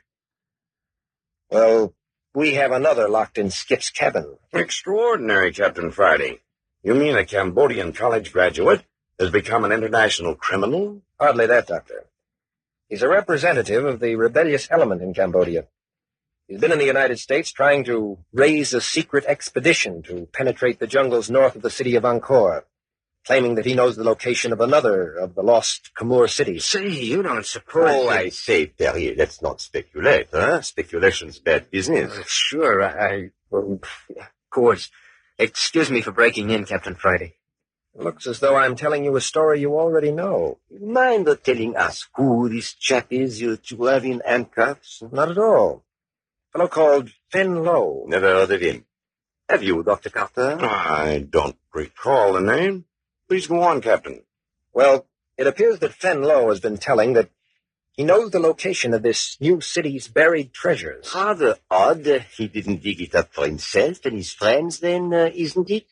Well, 1.50 1.94
we 2.34 2.56
have 2.56 2.72
another 2.72 3.08
locked 3.08 3.38
in 3.38 3.50
Skip's 3.50 3.92
cabin. 3.92 4.38
Extraordinary, 4.52 5.54
Captain 5.54 5.92
Friday. 5.92 6.42
You 6.82 6.96
mean 6.96 7.16
a 7.16 7.24
Cambodian 7.24 7.94
college 7.94 8.34
graduate 8.34 8.84
has 9.20 9.30
become 9.30 9.64
an 9.64 9.72
international 9.72 10.36
criminal? 10.36 11.02
Hardly 11.18 11.46
that, 11.46 11.68
Doctor. 11.68 12.08
He's 12.90 13.02
a 13.02 13.08
representative 13.10 13.86
of 13.86 14.00
the 14.00 14.16
rebellious 14.16 14.68
element 14.70 15.02
in 15.02 15.14
Cambodia. 15.14 15.68
He's 16.48 16.60
been 16.60 16.72
in 16.72 16.78
the 16.80 16.86
United 16.86 17.18
States 17.20 17.52
trying 17.52 17.84
to 17.86 18.20
raise 18.34 18.74
a 18.74 18.82
secret 18.82 19.26
expedition 19.26 20.04
to 20.04 20.28
penetrate 20.34 20.80
the 20.80 20.88
jungles 20.88 21.30
north 21.30 21.56
of 21.56 21.62
the 21.62 21.70
city 21.70 21.96
of 21.96 22.04
Angkor, 22.04 22.64
claiming 23.26 23.56
that 23.56 23.66
he 23.66 23.74
knows 23.74 23.96
the 23.96 24.04
location 24.04 24.52
of 24.52 24.60
another 24.60 25.14
of 25.16 25.34
the 25.36 25.42
lost 25.42 25.92
Khmer 25.98 26.30
cities. 26.30 26.66
Say, 26.66 26.90
you 26.90 27.24
don't 27.24 27.46
suppose... 27.46 27.90
Oh, 27.90 28.10
that- 28.10 28.20
I 28.26 28.30
say, 28.30 28.68
Perry, 28.68 29.16
let's 29.16 29.42
not 29.42 29.62
speculate, 29.62 30.28
huh? 30.32 30.62
Speculation's 30.62 31.40
bad 31.40 31.72
business. 31.72 32.12
Uh, 32.18 32.24
Sure, 32.28 32.84
I... 32.84 33.08
I 33.08 33.30
well, 33.50 33.80
of 34.20 34.30
course. 34.52 34.92
Excuse 35.40 35.90
me 35.90 36.02
for 36.02 36.12
breaking 36.12 36.50
in, 36.50 36.66
Captain 36.66 36.96
Friday. 36.96 37.36
It 37.96 38.02
looks 38.02 38.26
as 38.26 38.40
though 38.40 38.56
I'm 38.56 38.76
telling 38.76 39.04
you 39.06 39.16
a 39.16 39.22
story 39.22 39.62
you 39.62 39.78
already 39.78 40.12
know. 40.12 40.58
Mind 40.72 41.26
not 41.26 41.44
telling 41.44 41.76
us 41.76 42.08
who 42.16 42.50
this 42.50 42.74
chap 42.74 43.08
is 43.12 43.40
you 43.40 43.56
two 43.58 43.84
have 43.84 44.04
in 44.04 44.22
handcuffs? 44.26 45.04
Not 45.12 45.30
at 45.30 45.38
all. 45.38 45.84
A 46.50 46.58
fellow 46.58 46.70
called 46.70 47.12
Fen 47.32 47.64
Lo. 47.64 48.06
Never 48.08 48.28
heard 48.28 48.52
of 48.52 48.62
him. 48.62 48.86
Have 49.48 49.62
you, 49.62 49.84
Dr. 49.84 50.10
Carter? 50.10 50.58
I 50.62 51.28
don't 51.30 51.58
recall 51.74 52.34
the 52.34 52.42
name. 52.42 52.86
Please 53.28 53.46
go 53.46 53.62
on, 53.62 53.82
Captain. 53.82 54.24
Well, 54.74 55.06
it 55.38 55.46
appears 55.46 55.80
that 55.80 55.94
Fen 55.94 56.24
Lo 56.24 56.50
has 56.50 56.60
been 56.60 56.78
telling 56.78 57.14
that 57.14 57.30
he 57.92 58.04
knows 58.04 58.32
the 58.32 58.40
location 58.40 58.96
of 58.96 59.04
this 59.04 59.38
new 59.40 59.62
city's 59.62 60.08
buried 60.08 60.52
treasures. 60.52 61.12
Rather 61.14 61.58
odd. 61.70 62.26
He 62.36 62.48
didn't 62.48 62.82
dig 62.82 63.02
it 63.02 63.14
up 63.14 63.32
for 63.34 63.46
himself 63.46 64.04
and 64.06 64.16
his 64.18 64.34
friends, 64.34 64.80
then, 64.80 65.14
uh, 65.14 65.30
isn't 65.34 65.70
it? 65.70 65.86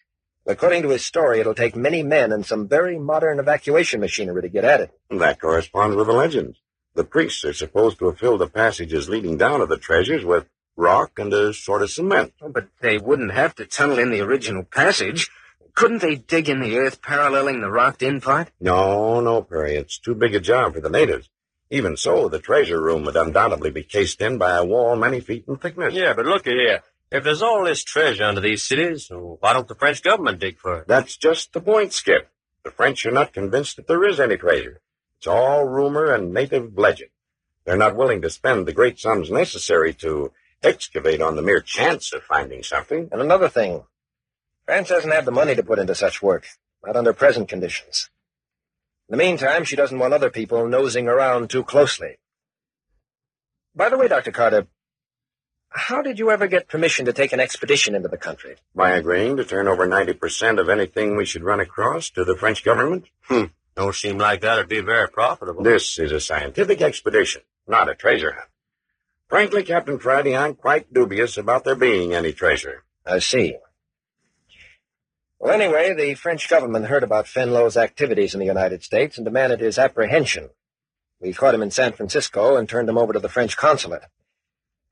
According 0.46 0.82
to 0.84 0.90
his 0.90 1.06
story, 1.06 1.40
it'll 1.40 1.54
take 1.54 1.76
many 1.76 2.02
men 2.04 2.32
and 2.32 2.46
some 2.46 2.68
very 2.68 2.98
modern 2.98 3.40
evacuation 3.40 4.00
machinery 4.00 4.42
to 4.42 4.50
get 4.50 4.64
at 4.64 4.82
it. 4.82 4.92
That 5.10 5.40
corresponds 5.40 5.96
with 5.96 6.08
the 6.08 6.14
legend. 6.14 6.58
The 6.96 7.04
priests 7.04 7.46
are 7.46 7.54
supposed 7.54 8.00
to 8.00 8.08
have 8.08 8.20
filled 8.20 8.42
the 8.42 8.48
passages 8.48 9.08
leading 9.08 9.38
down 9.38 9.60
to 9.60 9.66
the 9.66 9.78
treasures 9.78 10.26
with 10.26 10.48
rock 10.76 11.20
and 11.20 11.32
a 11.34 11.54
sort 11.54 11.84
of 11.84 11.92
cement. 11.92 12.34
Oh, 12.42 12.50
but 12.50 12.68
they 12.82 12.98
wouldn't 12.98 13.32
have 13.32 13.56
to 13.56 13.66
tunnel 13.66 14.00
in 14.00 14.12
the 14.12 14.22
original 14.22 14.64
passage. 14.64 15.30
Couldn't 15.74 16.02
they 16.02 16.16
dig 16.16 16.50
in 16.50 16.60
the 16.60 16.78
earth 16.78 17.02
paralleling 17.02 17.62
the 17.62 17.70
rocked-in 17.70 18.20
part? 18.20 18.50
No, 18.60 19.22
no, 19.22 19.42
Perry. 19.42 19.76
It's 19.76 20.00
too 20.00 20.16
big 20.16 20.36
a 20.36 20.40
job 20.40 20.74
for 20.74 20.82
the 20.82 20.90
natives. 20.90 21.30
Even 21.70 21.96
so, 21.96 22.28
the 22.28 22.40
treasure 22.40 22.82
room 22.82 23.06
would 23.06 23.16
undoubtedly 23.16 23.72
be 23.72 23.84
cased 23.84 24.20
in 24.20 24.38
by 24.38 24.58
a 24.58 24.66
wall 24.66 24.98
many 24.98 25.22
feet 25.22 25.46
in 25.48 25.56
thickness. 25.56 25.94
Yeah, 25.94 26.14
but 26.14 26.26
look 26.26 26.46
here. 26.46 26.82
If 27.12 27.26
there's 27.26 27.42
all 27.42 27.66
this 27.66 27.84
treasure 27.84 28.24
under 28.24 28.40
these 28.40 28.64
cities, 28.64 29.10
why 29.12 29.52
don't 29.52 29.68
the 29.68 29.76
French 29.76 30.02
government 30.02 30.40
dig 30.40 30.58
for 30.58 30.80
it? 30.80 30.88
That's 30.88 31.18
just 31.18 31.52
the 31.52 31.60
point, 31.60 31.92
Skip. 31.92 32.30
The 32.64 32.72
French 32.72 33.06
are 33.06 33.12
not 33.12 33.34
convinced 33.34 33.76
that 33.76 33.88
there 33.88 34.06
is 34.06 34.20
any 34.20 34.38
treasure. 34.38 34.80
It's 35.18 35.28
all 35.28 35.66
rumor 35.66 36.14
and 36.14 36.34
native 36.34 36.78
legend. 36.78 37.10
They're 37.66 37.76
not 37.76 37.98
willing 37.98 38.22
to 38.22 38.30
spend 38.30 38.66
the 38.66 38.74
great 38.74 38.98
sums 38.98 39.30
necessary 39.30 39.94
to 39.96 40.32
excavate 40.64 41.22
on 41.22 41.36
the 41.36 41.42
mere 41.42 41.60
chance 41.60 42.14
of 42.14 42.24
finding 42.24 42.64
something. 42.64 43.10
And 43.12 43.22
another 43.22 43.50
thing, 43.50 43.84
France 44.66 44.88
doesn't 44.90 45.12
have 45.12 45.26
the 45.26 45.32
money 45.32 45.54
to 45.56 45.64
put 45.64 45.80
into 45.80 45.96
such 45.96 46.22
work, 46.22 46.48
not 46.86 46.96
under 46.96 47.12
present 47.12 47.50
conditions. 47.50 48.10
In 49.10 49.18
the 49.18 49.24
meantime, 49.24 49.66
she 49.66 49.76
doesn't 49.76 50.00
want 50.00 50.14
other 50.14 50.30
people 50.30 50.66
nosing 50.66 51.10
around 51.10 51.50
too 51.50 51.64
closely. 51.64 52.20
By 53.76 53.90
the 53.90 53.98
way, 53.98 54.08
Dr. 54.08 54.32
Carter, 54.32 54.68
how 55.72 56.02
did 56.02 56.20
you 56.20 56.32
ever 56.32 56.48
get 56.48 56.68
permission 56.68 57.06
to 57.06 57.14
take 57.14 57.32
an 57.32 57.40
expedition 57.40 57.96
into 57.96 58.10
the 58.10 58.18
country? 58.18 58.58
By 58.76 58.92
agreeing 58.92 59.38
to 59.38 59.46
turn 59.46 59.70
over 59.70 59.88
90% 59.88 60.60
of 60.60 60.68
anything 60.68 61.16
we 61.16 61.26
should 61.26 61.44
run 61.44 61.62
across 61.62 62.10
to 62.12 62.26
the 62.26 62.36
French 62.36 62.64
government. 62.64 63.06
Hmm. 63.24 63.46
Don't 63.76 63.96
seem 63.96 64.18
like 64.18 64.42
that'd 64.42 64.68
be 64.68 64.82
very 64.82 65.08
profitable. 65.08 65.64
This 65.64 65.98
is 65.98 66.12
a 66.12 66.20
scientific 66.20 66.82
expedition, 66.82 67.44
not 67.68 67.90
a 67.90 67.96
treasure 67.96 68.34
hunt. 68.34 68.50
Frankly, 69.30 69.64
Captain 69.64 69.98
Friday, 69.98 70.36
I'm 70.36 70.56
quite 70.56 70.94
dubious 70.94 71.38
about 71.38 71.64
there 71.64 71.76
being 71.76 72.14
any 72.14 72.34
treasure. 72.34 72.84
I 73.06 73.20
see. 73.20 73.56
Well, 75.40 75.54
anyway, 75.54 75.94
the 75.94 76.16
French 76.16 76.50
government 76.50 76.88
heard 76.88 77.04
about 77.04 77.28
Fenlow's 77.28 77.78
activities 77.78 78.34
in 78.34 78.42
the 78.42 78.46
United 78.46 78.84
States 78.84 79.18
and 79.18 79.24
demanded 79.24 79.62
his 79.62 79.80
apprehension. 79.80 80.50
We 81.22 81.32
caught 81.32 81.56
him 81.56 81.62
in 81.62 81.72
San 81.72 81.94
Francisco 81.94 82.58
and 82.58 82.68
turned 82.68 82.90
him 82.90 82.98
over 82.98 83.14
to 83.14 83.20
the 83.20 83.30
French 83.30 83.56
consulate. 83.56 84.04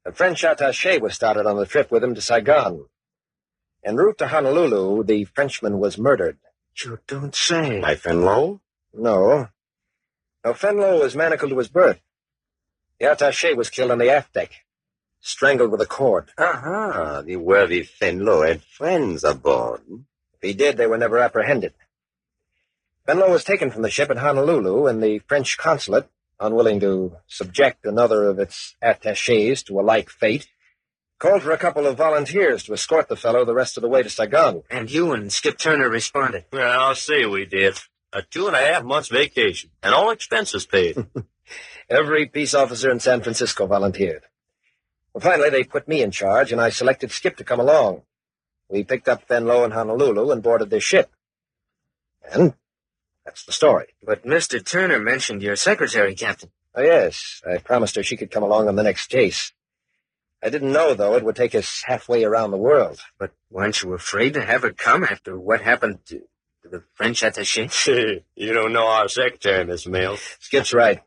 A 0.09 0.11
French 0.11 0.41
attaché 0.41 0.99
was 0.99 1.13
started 1.13 1.45
on 1.45 1.55
the 1.55 1.67
trip 1.67 1.91
with 1.91 2.03
him 2.03 2.15
to 2.15 2.21
Saigon. 2.21 2.85
En 3.83 3.95
route 3.95 4.17
to 4.17 4.27
Honolulu, 4.29 5.03
the 5.03 5.25
Frenchman 5.25 5.77
was 5.77 5.99
murdered. 5.99 6.39
You 6.83 6.97
don't 7.05 7.35
say. 7.35 7.79
By 7.79 7.93
Fenlow? 7.93 8.59
No. 8.91 9.49
No, 10.43 10.53
Fenlow 10.55 10.99
was 10.99 11.15
manacled 11.15 11.51
to 11.51 11.59
his 11.59 11.67
berth. 11.67 12.01
The 12.99 13.05
attaché 13.05 13.55
was 13.55 13.69
killed 13.69 13.91
on 13.91 13.99
the 13.99 14.09
aft 14.09 14.33
deck, 14.33 14.65
strangled 15.21 15.69
with 15.69 15.81
a 15.81 15.85
cord. 15.85 16.31
Aha, 16.39 17.21
the 17.21 17.35
worthy 17.35 17.83
Fenlow 17.83 18.47
had 18.47 18.63
friends 18.63 19.23
aboard. 19.23 19.81
If 20.33 20.41
he 20.41 20.53
did, 20.53 20.77
they 20.77 20.87
were 20.87 20.97
never 20.97 21.19
apprehended. 21.19 21.75
Fenlow 23.07 23.29
was 23.29 23.43
taken 23.43 23.69
from 23.69 23.83
the 23.83 23.91
ship 23.91 24.09
at 24.09 24.17
Honolulu, 24.17 24.87
and 24.87 25.03
the 25.03 25.19
French 25.19 25.55
consulate, 25.59 26.09
unwilling 26.39 26.79
to 26.79 27.17
subject 27.27 27.85
another 27.85 28.25
of 28.25 28.39
its 28.39 28.75
attachés 28.83 29.63
to 29.65 29.79
a 29.79 29.81
like 29.81 30.09
fate, 30.09 30.47
called 31.19 31.43
for 31.43 31.51
a 31.51 31.57
couple 31.57 31.85
of 31.85 31.97
volunteers 31.97 32.63
to 32.63 32.73
escort 32.73 33.09
the 33.09 33.15
fellow 33.15 33.45
the 33.45 33.53
rest 33.53 33.77
of 33.77 33.81
the 33.81 33.89
way 33.89 34.03
to 34.03 34.09
Saigon. 34.09 34.63
And 34.69 34.89
you 34.89 35.11
and 35.11 35.31
Skip 35.31 35.57
Turner 35.57 35.89
responded. 35.89 36.45
Well, 36.51 36.79
I'll 36.79 36.95
say 36.95 37.25
we 37.25 37.45
did. 37.45 37.77
A 38.11 38.23
two 38.23 38.47
and 38.47 38.55
a 38.55 38.59
half 38.59 38.83
months 38.83 39.09
vacation, 39.09 39.69
and 39.83 39.93
all 39.93 40.09
expenses 40.09 40.65
paid. 40.65 41.05
Every 41.89 42.25
peace 42.27 42.53
officer 42.53 42.91
in 42.91 42.99
San 42.99 43.21
Francisco 43.21 43.65
volunteered. 43.65 44.23
Well, 45.13 45.21
finally, 45.21 45.49
they 45.49 45.63
put 45.63 45.87
me 45.87 46.01
in 46.01 46.11
charge, 46.11 46.51
and 46.51 46.61
I 46.61 46.69
selected 46.69 47.11
Skip 47.11 47.37
to 47.37 47.43
come 47.43 47.59
along. 47.59 48.03
We 48.69 48.83
picked 48.83 49.09
up 49.09 49.27
Fenlow 49.27 49.65
in 49.65 49.71
Honolulu 49.71 50.31
and 50.31 50.43
boarded 50.43 50.69
their 50.69 50.79
ship. 50.79 51.09
And 52.31 52.53
that's 53.29 53.45
the 53.45 53.51
story. 53.51 53.85
But 54.03 54.25
Mr. 54.25 54.63
Turner 54.65 54.97
mentioned 54.97 55.43
your 55.43 55.55
secretary, 55.55 56.15
Captain. 56.15 56.49
Oh, 56.73 56.81
yes, 56.81 57.43
I 57.47 57.59
promised 57.59 57.95
her 57.95 58.01
she 58.01 58.17
could 58.17 58.31
come 58.31 58.41
along 58.41 58.67
on 58.67 58.75
the 58.75 58.81
next 58.81 59.07
case. 59.07 59.53
I 60.41 60.49
didn't 60.49 60.71
know, 60.71 60.95
though, 60.95 61.13
it 61.13 61.23
would 61.23 61.35
take 61.35 61.53
us 61.53 61.83
halfway 61.85 62.23
around 62.23 62.49
the 62.49 62.57
world. 62.57 62.99
But 63.19 63.31
weren't 63.51 63.83
you 63.83 63.93
afraid 63.93 64.33
to 64.33 64.43
have 64.43 64.63
her 64.63 64.71
come 64.71 65.03
after 65.03 65.39
what 65.39 65.61
happened 65.61 65.99
to, 66.07 66.21
to 66.63 66.69
the 66.69 66.83
French 66.95 67.21
attaché? 67.21 68.23
you 68.35 68.53
don't 68.53 68.73
know 68.73 68.87
our 68.87 69.07
secretary, 69.07 69.63
Miss 69.63 69.85
Mills. 69.85 70.21
Skip's 70.39 70.73
right. 70.73 70.99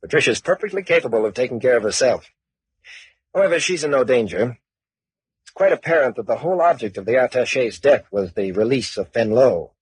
Patricia's 0.00 0.40
perfectly 0.40 0.82
capable 0.82 1.26
of 1.26 1.34
taking 1.34 1.60
care 1.60 1.76
of 1.76 1.82
herself. 1.82 2.30
However, 3.34 3.60
she's 3.60 3.84
in 3.84 3.90
no 3.90 4.04
danger. 4.04 4.58
It's 5.42 5.50
quite 5.52 5.72
apparent 5.72 6.16
that 6.16 6.26
the 6.26 6.38
whole 6.38 6.62
object 6.62 6.96
of 6.96 7.04
the 7.04 7.12
attaché's 7.12 7.78
death 7.80 8.06
was 8.10 8.32
the 8.32 8.52
release 8.52 8.96
of 8.96 9.12
Fenlow. 9.12 9.72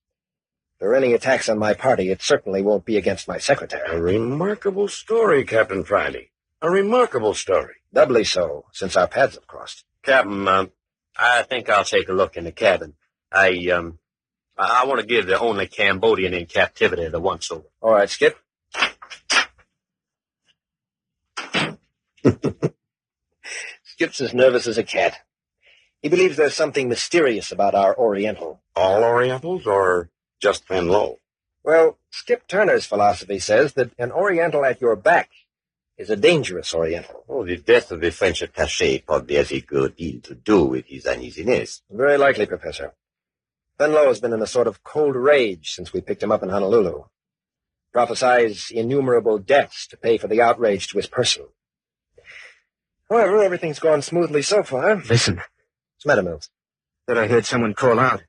If 0.75 0.79
there 0.81 0.91
are 0.91 0.95
any 0.95 1.13
attacks 1.13 1.47
on 1.47 1.57
my 1.57 1.73
party, 1.73 2.09
it 2.09 2.21
certainly 2.21 2.61
won't 2.61 2.83
be 2.83 2.97
against 2.97 3.29
my 3.29 3.37
secretary. 3.37 3.87
A 3.87 4.01
remarkable 4.01 4.89
story, 4.89 5.45
Captain 5.45 5.85
Friday. 5.85 6.31
A 6.61 6.69
remarkable 6.69 7.33
story. 7.33 7.75
Doubly 7.93 8.25
so, 8.25 8.65
since 8.73 8.97
our 8.97 9.07
paths 9.07 9.35
have 9.35 9.47
crossed. 9.47 9.85
Captain, 10.03 10.45
um, 10.49 10.71
I 11.17 11.43
think 11.43 11.69
I'll 11.69 11.85
take 11.85 12.09
a 12.09 12.13
look 12.13 12.35
in 12.35 12.43
the 12.43 12.51
cabin. 12.51 12.95
I, 13.31 13.69
um, 13.69 13.99
I, 14.57 14.81
I 14.81 14.85
want 14.85 14.99
to 14.99 15.05
give 15.05 15.27
the 15.27 15.39
only 15.39 15.67
Cambodian 15.67 16.33
in 16.33 16.45
captivity 16.45 17.07
the 17.07 17.21
once 17.21 17.49
over. 17.49 17.67
All 17.79 17.93
right, 17.93 18.09
Skip. 18.09 18.37
Skip's 23.83 24.19
as 24.19 24.33
nervous 24.33 24.67
as 24.67 24.77
a 24.77 24.83
cat. 24.83 25.15
He 26.01 26.09
believes 26.09 26.35
there's 26.35 26.53
something 26.53 26.89
mysterious 26.89 27.53
about 27.53 27.75
our 27.75 27.97
Oriental. 27.97 28.61
All 28.75 29.05
Orientals 29.05 29.65
or 29.65 30.09
just 30.41 30.67
Fenlow? 30.67 31.17
Well, 31.63 31.97
Skip 32.11 32.47
Turner's 32.47 32.85
philosophy 32.85 33.39
says 33.39 33.73
that 33.73 33.91
an 33.97 34.11
Oriental 34.11 34.63
at 34.65 34.81
your 34.81 34.95
back 34.95 35.29
is 35.97 36.09
a 36.09 36.15
dangerous 36.15 36.73
Oriental. 36.73 37.23
Oh, 37.27 37.45
the 37.45 37.57
death 37.57 37.91
of 37.91 38.01
the 38.01 38.11
French 38.11 38.41
attaché 38.41 39.05
probably 39.05 39.35
has 39.35 39.51
a 39.51 39.61
good 39.61 39.95
deal 39.95 40.21
to 40.21 40.35
do 40.35 40.65
with 40.65 40.85
his 40.87 41.05
uneasiness. 41.05 41.81
Very 41.89 42.17
likely, 42.17 42.45
Professor. 42.45 42.93
Fenlow 43.79 44.07
has 44.07 44.19
been 44.19 44.33
in 44.33 44.41
a 44.41 44.47
sort 44.47 44.67
of 44.67 44.83
cold 44.83 45.15
rage 45.15 45.71
since 45.73 45.91
we 45.91 46.01
picked 46.01 46.23
him 46.23 46.31
up 46.31 46.43
in 46.43 46.49
Honolulu. 46.49 47.05
Prophesies 47.93 48.71
innumerable 48.71 49.37
deaths 49.37 49.87
to 49.87 49.97
pay 49.97 50.17
for 50.17 50.27
the 50.27 50.41
outrage 50.41 50.87
to 50.89 50.97
his 50.97 51.07
person. 51.07 51.45
However, 53.09 53.43
everything's 53.43 53.79
gone 53.79 54.01
smoothly 54.01 54.41
so 54.41 54.63
far. 54.63 54.95
What's 54.95 55.09
Listen, 55.09 55.35
the 56.03 56.07
matter, 56.07 56.23
Mills? 56.23 56.49
thought 57.07 57.17
I 57.17 57.27
heard 57.27 57.45
someone 57.45 57.73
call 57.73 57.99
out. 57.99 58.23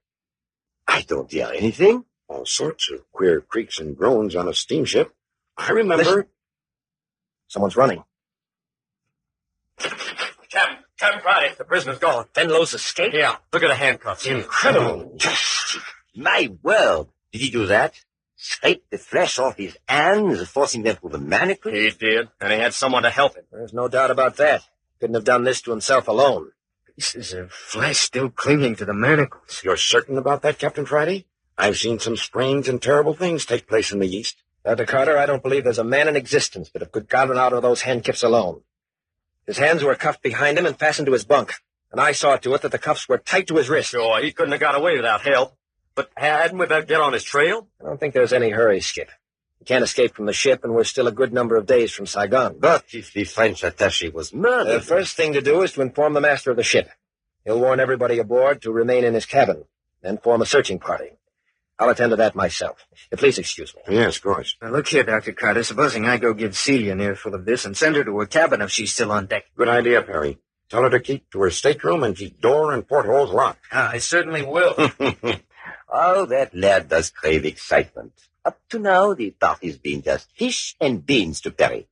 I 0.87 1.03
don't 1.03 1.31
hear 1.31 1.51
anything. 1.55 2.05
All 2.29 2.47
sorts 2.47 2.91
of 2.91 3.11
queer 3.13 3.41
creaks 3.41 3.79
and 3.79 3.97
groans 3.97 4.35
on 4.35 4.49
a 4.49 4.55
steamship. 4.55 5.15
I 5.57 5.71
remember. 5.71 6.05
Listen. 6.05 6.25
Someone's 7.49 7.77
running. 7.77 8.03
Captain, 9.79 10.79
Captain 10.99 11.21
Friday, 11.23 11.55
the 11.57 11.65
prisoner's 11.65 11.99
gone. 11.99 12.27
Fenlow's 12.35 12.75
escaped? 12.75 13.15
Yeah, 13.15 13.37
look 13.53 13.63
at 13.63 13.69
the 13.69 13.75
handcuffs. 13.75 14.27
Incredible. 14.27 15.13
Just 15.17 15.79
my 16.15 16.53
word. 16.63 17.07
Did 17.33 17.41
he 17.41 17.51
do 17.51 17.67
that? 17.67 17.95
Scrape 18.37 18.85
the 18.91 18.99
flesh 18.99 19.39
off 19.39 19.57
his 19.57 19.77
hands, 19.89 20.47
forcing 20.49 20.83
them 20.83 20.97
through 20.97 21.11
the 21.11 21.19
manacle? 21.19 21.73
He 21.73 21.91
did, 21.91 22.29
and 22.41 22.53
he 22.53 22.59
had 22.59 22.75
someone 22.75 23.03
to 23.03 23.11
help 23.11 23.35
him. 23.37 23.45
There's 23.51 23.73
no 23.73 23.89
doubt 23.89 24.11
about 24.11 24.37
that. 24.37 24.63
Couldn't 25.01 25.15
have 25.15 25.25
done 25.25 25.45
this 25.45 25.61
to 25.63 25.71
himself 25.71 26.09
alone. 26.09 26.53
Pieces 26.97 27.35
of 27.35 27.53
flesh 27.53 27.99
still 27.99 28.31
clinging 28.31 28.75
to 28.77 28.87
the 28.87 28.95
manacles. 28.95 29.61
You're 29.63 29.77
certain 29.77 30.17
about 30.17 30.41
that, 30.41 30.59
Captain 30.59 30.87
Friday? 30.87 31.27
I've 31.59 31.77
seen 31.77 31.99
some 31.99 32.17
strange 32.17 32.71
and 32.71 32.81
terrible 32.81 33.13
things 33.13 33.45
take 33.45 33.69
place 33.69 33.93
in 33.93 33.99
the 33.99 34.09
East. 34.09 34.43
Uh, 34.65 34.75
Dr. 34.75 34.87
Carter, 34.87 35.19
I 35.19 35.27
don't 35.27 35.43
believe 35.43 35.65
there's 35.65 35.79
a 35.79 35.85
man 35.85 36.09
in 36.09 36.17
existence 36.17 36.71
that 36.71 36.91
could 36.91 37.03
have 37.03 37.09
gotten 37.09 37.37
out 37.37 37.53
of 37.53 37.61
those 37.61 37.83
handcuffs 37.83 38.23
alone. 38.23 38.63
His 39.47 39.59
hands 39.59 39.83
were 39.85 39.95
cuffed 39.95 40.23
behind 40.23 40.59
him 40.59 40.65
and 40.65 40.79
fastened 40.79 41.05
to 41.07 41.13
his 41.13 41.27
bunk, 41.27 41.53
and 41.93 42.01
I 42.01 42.13
saw 42.13 42.37
to 42.37 42.55
it 42.55 42.63
that 42.63 42.73
the 42.73 42.79
cuffs 42.79 43.09
were 43.09 43.19
tight 43.19 43.47
to 43.49 43.57
his 43.57 43.69
wrist. 43.69 43.91
Sure, 43.91 44.23
he 44.23 44.33
couldn't 44.33 44.53
have 44.53 44.61
got 44.61 44.75
away 44.75 44.97
without 44.97 45.21
help. 45.21 45.55
But 45.95 46.11
hadn't 46.17 46.59
we 46.59 46.67
better 46.67 46.87
get 46.87 47.01
on 47.03 47.13
his 47.13 47.25
trail? 47.25 47.69
I 47.79 47.85
don't 47.85 48.01
think 48.01 48.15
there's 48.15 48.33
any 48.33 48.51
hurry, 48.51 48.81
Skip. 48.81 49.11
We 49.61 49.65
can't 49.65 49.85
escape 49.85 50.15
from 50.15 50.27
the 50.27 50.33
ship, 50.33 50.65
and 50.65 50.75
we're 50.75 50.85
still 50.85 51.07
a 51.07 51.13
good 51.13 51.33
number 51.33 51.57
of 51.57 51.67
days 51.67 51.93
from 51.93 52.07
Saigon. 52.07 52.57
But 52.59 52.85
if 52.93 53.13
the 53.13 53.25
French 53.25 53.63
attaché 53.63 54.13
was 54.13 54.33
murdered... 54.35 54.75
The 54.75 54.81
first 54.81 55.17
thing 55.17 55.33
to 55.33 55.41
do 55.41 55.63
is 55.63 55.73
to 55.73 55.83
inform 55.83 56.13
the 56.13 56.21
master 56.21 56.51
of 56.51 56.57
the 56.57 56.63
ship. 56.63 56.91
He'll 57.45 57.61
warn 57.61 57.81
everybody 57.81 58.19
aboard 58.19 58.63
to 58.63 58.73
remain 58.73 59.05
in 59.05 59.15
his 59.15 59.27
cabin, 59.27 59.65
then 60.03 60.19
form 60.19 60.43
a 60.43 60.47
searching 60.47 60.79
party. 60.79 61.13
I'll 61.79 61.91
attend 61.91 62.11
to 62.11 62.17
that 62.17 62.35
myself. 62.35 62.87
Please 63.13 63.39
excuse 63.39 63.75
me. 63.75 63.83
Yes, 63.97 64.17
of 64.17 64.23
course. 64.23 64.57
Now 64.63 64.71
look 64.71 64.89
here, 64.89 65.03
Dr. 65.03 65.33
Carter. 65.33 65.63
Supposing 65.63 66.07
I 66.07 66.17
go 66.17 66.33
give 66.33 66.57
Celia 66.57 66.93
an 66.93 67.01
earful 67.01 67.35
of 67.35 67.45
this 67.45 67.67
and 67.67 67.77
send 67.77 67.97
her 67.97 68.05
to 68.05 68.19
her 68.19 68.27
cabin 68.27 68.63
if 68.63 68.71
she's 68.71 68.93
still 68.93 69.13
on 69.13 69.27
deck. 69.27 69.45
Good 69.57 69.69
idea, 69.69 70.03
Perry. 70.03 70.39
Tell 70.71 70.83
her 70.83 70.91
to 70.91 71.01
keep 71.01 71.31
to 71.31 71.41
her 71.43 71.51
stateroom 71.51 72.03
and 72.03 72.17
keep 72.17 72.41
door 72.41 72.73
and 72.73 72.87
portholes 72.87 73.31
locked. 73.31 73.61
Ah, 73.71 73.91
I 73.93 73.99
certainly 73.99 74.43
will. 74.43 74.75
oh, 75.89 76.27
that 76.27 76.55
lad 76.55 76.89
does 76.89 77.11
crave 77.11 77.45
excitement. 77.45 78.13
Up 78.47 78.61
to 78.71 78.79
now, 78.79 79.13
the 79.13 79.31
party's 79.33 79.77
been 79.77 80.03
just 80.03 80.31
fish 80.31 80.77
and 80.81 81.05
beans 81.05 81.41
to 81.41 81.51
Perry. 81.51 81.89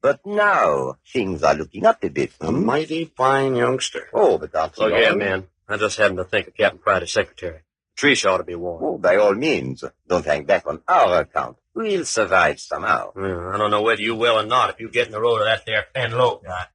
But 0.00 0.24
now, 0.24 0.96
things 1.12 1.42
are 1.42 1.54
looking 1.54 1.84
up 1.84 2.02
a 2.02 2.08
bit. 2.08 2.32
A 2.40 2.50
mighty 2.50 3.04
fine 3.04 3.56
youngster. 3.56 4.08
Oh, 4.14 4.38
but 4.38 4.50
that's 4.50 4.78
oh, 4.78 4.84
Look 4.84 4.94
all. 4.94 4.98
here, 4.98 5.14
man. 5.14 5.48
I 5.68 5.76
just 5.76 5.98
happened 5.98 6.16
to 6.16 6.24
think 6.24 6.48
of 6.48 6.56
Captain 6.56 6.80
Friday's 6.80 7.12
secretary. 7.12 7.60
Trish 7.94 8.24
ought 8.24 8.38
to 8.38 8.44
be 8.44 8.54
warned. 8.54 8.86
Oh, 8.86 8.96
by 8.96 9.16
all 9.16 9.34
means, 9.34 9.84
don't 10.08 10.24
hang 10.24 10.44
back 10.44 10.66
on 10.66 10.80
our 10.88 11.20
account. 11.20 11.58
We'll 11.74 12.06
survive 12.06 12.58
somehow. 12.58 13.12
Yeah, 13.14 13.50
I 13.52 13.58
don't 13.58 13.70
know 13.70 13.82
whether 13.82 14.00
you 14.00 14.14
will 14.14 14.38
or 14.38 14.46
not 14.46 14.70
if 14.70 14.80
you 14.80 14.88
get 14.88 15.08
in 15.08 15.12
the 15.12 15.20
road 15.20 15.40
of 15.40 15.44
that 15.44 15.66
there 15.66 15.88
Fenlow 15.94 16.42
guy. 16.42 16.68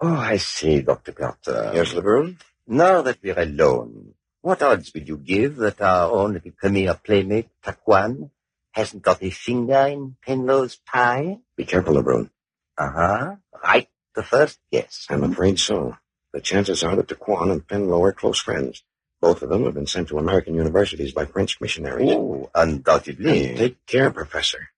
Oh, 0.00 0.16
I 0.16 0.38
see, 0.38 0.82
Dr. 0.82 1.12
Carter. 1.12 1.70
Yes, 1.72 1.92
LeBrun? 1.92 2.36
Now 2.66 3.02
that 3.02 3.18
we're 3.22 3.38
alone, 3.38 4.14
what 4.42 4.62
odds 4.62 4.92
would 4.92 5.08
you 5.08 5.16
give 5.16 5.56
that 5.56 5.80
our 5.80 6.10
own 6.10 6.34
little 6.34 6.52
Khmer 6.62 7.02
playmate, 7.02 7.48
Taquan, 7.64 8.30
hasn't 8.72 9.02
got 9.02 9.22
a 9.22 9.30
finger 9.30 9.86
in 9.86 10.16
Fenlow's 10.26 10.76
pie? 10.76 11.38
Be 11.56 11.64
careful, 11.64 11.94
LeBrun. 11.94 12.30
Uh-huh. 12.76 13.36
Right 13.62 13.88
the 14.14 14.22
first 14.22 14.58
guess. 14.70 15.06
I'm 15.08 15.24
afraid 15.24 15.58
so. 15.58 15.96
The 16.32 16.40
chances 16.40 16.82
are 16.82 16.96
that 16.96 17.08
Taquan 17.08 17.50
and 17.50 17.66
Fenlow 17.66 18.02
are 18.02 18.12
close 18.12 18.40
friends. 18.40 18.82
Both 19.20 19.42
of 19.42 19.50
them 19.50 19.64
have 19.64 19.74
been 19.74 19.86
sent 19.86 20.08
to 20.08 20.18
American 20.18 20.54
universities 20.54 21.12
by 21.12 21.26
French 21.26 21.60
missionaries. 21.60 22.10
Oh, 22.12 22.50
undoubtedly. 22.54 23.54
Take 23.54 23.86
care, 23.86 24.10
Professor. 24.10 24.70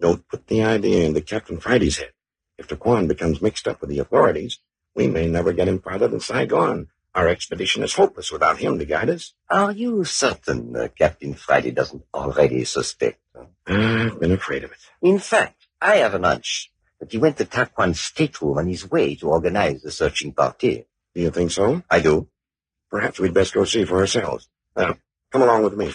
Don't 0.00 0.26
put 0.28 0.48
the 0.48 0.62
idea 0.64 1.06
into 1.06 1.20
Captain 1.20 1.60
Friday's 1.60 1.98
head. 1.98 2.12
If 2.58 2.68
Taquan 2.68 3.06
becomes 3.06 3.40
mixed 3.40 3.68
up 3.68 3.80
with 3.80 3.90
the 3.90 4.00
authorities, 4.00 4.58
we 4.94 5.06
may 5.06 5.28
never 5.28 5.52
get 5.52 5.68
him 5.68 5.80
farther 5.80 6.08
than 6.08 6.20
Saigon. 6.20 6.88
Our 7.14 7.28
expedition 7.28 7.82
is 7.82 7.94
hopeless 7.94 8.32
without 8.32 8.58
him 8.58 8.78
to 8.78 8.84
guide 8.84 9.10
us. 9.10 9.34
Are 9.50 9.72
you 9.72 10.04
certain 10.04 10.74
uh, 10.74 10.88
Captain 10.96 11.34
Friday 11.34 11.70
doesn't 11.70 12.04
already 12.14 12.64
suspect? 12.64 13.20
I've 13.66 14.18
been 14.18 14.32
afraid 14.32 14.64
of 14.64 14.72
it. 14.72 14.78
In 15.02 15.18
fact, 15.18 15.66
I 15.80 15.96
have 15.96 16.14
an 16.14 16.24
hunch 16.24 16.72
but 17.02 17.10
he 17.10 17.18
went 17.18 17.36
to 17.36 17.44
Taquan's 17.44 18.00
stateroom 18.00 18.58
on 18.58 18.68
his 18.68 18.88
way 18.88 19.16
to 19.16 19.28
organize 19.28 19.82
the 19.82 19.90
searching 19.90 20.32
party. 20.32 20.86
Do 21.16 21.20
you 21.20 21.32
think 21.32 21.50
so? 21.50 21.82
I 21.90 21.98
do. 21.98 22.28
Perhaps 22.92 23.18
we'd 23.18 23.34
best 23.34 23.54
go 23.54 23.64
see 23.64 23.84
for 23.84 23.98
ourselves. 23.98 24.48
Now, 24.76 24.94
come 25.32 25.42
along 25.42 25.64
with 25.64 25.76
me. 25.76 25.92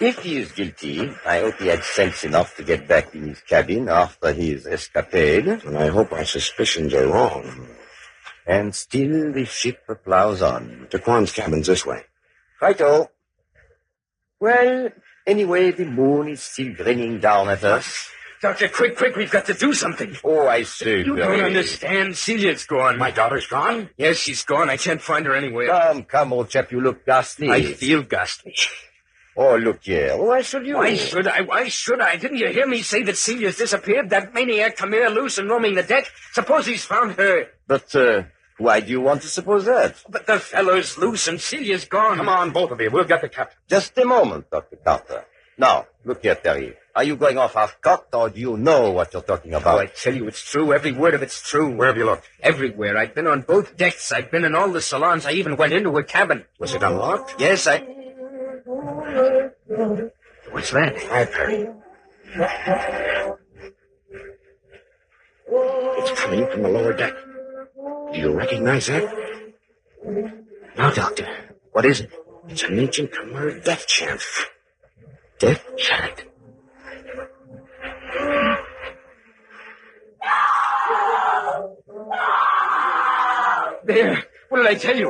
If 0.00 0.20
he 0.20 0.38
is 0.38 0.52
guilty, 0.52 1.12
I 1.26 1.40
hope 1.40 1.58
he 1.58 1.66
had 1.66 1.84
sense 1.84 2.24
enough 2.24 2.56
to 2.56 2.64
get 2.64 2.88
back 2.88 3.14
in 3.14 3.28
his 3.28 3.40
cabin 3.42 3.90
after 3.90 4.32
his 4.32 4.66
escapade. 4.66 5.46
And 5.46 5.76
I 5.76 5.88
hope 5.88 6.12
our 6.12 6.24
suspicions 6.24 6.94
are 6.94 7.06
wrong. 7.06 7.68
And 8.46 8.74
still 8.74 9.30
the 9.30 9.44
ship 9.44 9.86
plows 10.02 10.40
on. 10.40 10.88
Taquan's 10.90 11.32
cabin's 11.32 11.66
this 11.66 11.84
way. 11.84 12.04
Righto. 12.62 13.10
Well, 14.40 14.88
anyway, 15.26 15.70
the 15.72 15.84
moon 15.84 16.28
is 16.28 16.42
still 16.42 16.72
grinning 16.74 17.20
down 17.20 17.50
at 17.50 17.62
us. 17.62 18.08
Doctor, 18.40 18.68
quick, 18.68 18.96
quick, 18.96 19.16
we've 19.16 19.30
got 19.30 19.44
to 19.46 19.54
do 19.54 19.74
something. 19.74 20.16
Oh, 20.24 20.48
I 20.48 20.62
see. 20.62 21.00
You 21.04 21.16
don't 21.16 21.42
understand. 21.42 22.16
Celia's 22.16 22.64
gone. 22.64 22.96
My 22.96 23.10
daughter's 23.10 23.46
gone? 23.46 23.90
Yes, 23.98 24.16
she's 24.16 24.44
gone. 24.44 24.70
I 24.70 24.78
can't 24.78 25.02
find 25.02 25.26
her 25.26 25.34
anywhere. 25.34 25.66
Come, 25.66 26.04
come, 26.04 26.32
old 26.32 26.48
chap, 26.48 26.72
you 26.72 26.80
look 26.80 27.04
ghastly. 27.04 27.50
I 27.50 27.74
feel 27.74 28.02
ghastly. 28.02 28.54
Oh, 29.36 29.56
look 29.56 29.82
here. 29.84 30.16
Why 30.16 30.42
should 30.42 30.66
you? 30.66 30.76
Why 30.76 30.94
should 30.96 31.26
I? 31.28 31.40
Why 31.42 31.68
should 31.68 32.00
I? 32.00 32.16
Didn't 32.16 32.38
you 32.38 32.48
hear 32.48 32.66
me 32.66 32.82
say 32.82 33.02
that 33.04 33.16
Celia's 33.16 33.56
disappeared? 33.56 34.10
That 34.10 34.34
maniac 34.34 34.76
come 34.76 34.92
here 34.92 35.08
loose 35.08 35.38
and 35.38 35.48
roaming 35.48 35.74
the 35.76 35.82
deck? 35.82 36.10
Suppose 36.32 36.66
he's 36.66 36.84
found 36.84 37.12
her. 37.12 37.46
But, 37.66 37.94
uh, 37.94 38.24
why 38.58 38.80
do 38.80 38.90
you 38.90 39.00
want 39.00 39.22
to 39.22 39.28
suppose 39.28 39.64
that? 39.66 40.02
But 40.08 40.26
the 40.26 40.38
fellow's 40.40 40.98
loose 40.98 41.28
and 41.28 41.40
Celia's 41.40 41.84
gone. 41.84 42.16
Come 42.16 42.28
on, 42.28 42.50
both 42.50 42.72
of 42.72 42.80
you. 42.80 42.90
We'll 42.90 43.04
get 43.04 43.22
the 43.22 43.28
captain. 43.28 43.56
Just 43.68 43.96
a 43.98 44.04
moment, 44.04 44.50
Dr. 44.50 44.76
Carter. 44.76 45.24
Now, 45.56 45.86
look 46.04 46.22
here, 46.22 46.34
Terry. 46.34 46.74
Are 46.94 47.04
you 47.04 47.14
going 47.16 47.38
off 47.38 47.54
half-cocked, 47.54 48.12
or 48.14 48.30
do 48.30 48.40
you 48.40 48.56
know 48.56 48.90
what 48.90 49.12
you're 49.12 49.22
talking 49.22 49.54
Oh, 49.54 49.58
about? 49.58 49.78
I 49.78 49.86
tell 49.86 50.14
you, 50.14 50.26
it's 50.26 50.42
true. 50.42 50.72
Every 50.72 50.90
word 50.92 51.14
of 51.14 51.22
it's 51.22 51.40
true. 51.48 51.70
Where 51.74 51.86
have 51.88 51.96
you 51.96 52.04
looked? 52.04 52.28
Everywhere. 52.42 52.98
I've 52.98 53.14
been 53.14 53.28
on 53.28 53.42
both 53.42 53.76
decks. 53.76 54.10
I've 54.10 54.30
been 54.30 54.44
in 54.44 54.54
all 54.56 54.68
the 54.72 54.80
salons. 54.82 55.24
I 55.24 55.32
even 55.32 55.56
went 55.56 55.72
into 55.72 55.96
a 55.96 56.02
cabin. 56.02 56.44
Was 56.58 56.74
it 56.74 56.82
unlocked? 56.82 57.36
Yes, 57.38 57.66
I. 57.68 57.86
What's 60.60 60.72
that? 60.72 60.94
Quiet, 61.08 61.32
Perry. 61.32 61.68
It's 65.96 66.20
coming 66.20 66.46
from 66.50 66.62
the 66.64 66.68
lower 66.68 66.92
deck. 66.92 67.14
Do 68.12 68.18
you 68.18 68.30
recognize 68.34 68.86
that? 68.88 69.54
No, 70.76 70.90
Doctor. 70.92 71.26
What 71.72 71.86
is 71.86 72.00
it? 72.00 72.12
It's 72.48 72.62
an 72.64 72.78
ancient 72.78 73.10
Khmer 73.10 73.64
death 73.64 73.86
chant. 73.86 74.20
Death 75.38 75.64
chant. 75.78 76.26
There. 83.86 84.24
What 84.50 84.58
did 84.58 84.66
I 84.66 84.74
tell 84.74 84.96
you? 84.98 85.08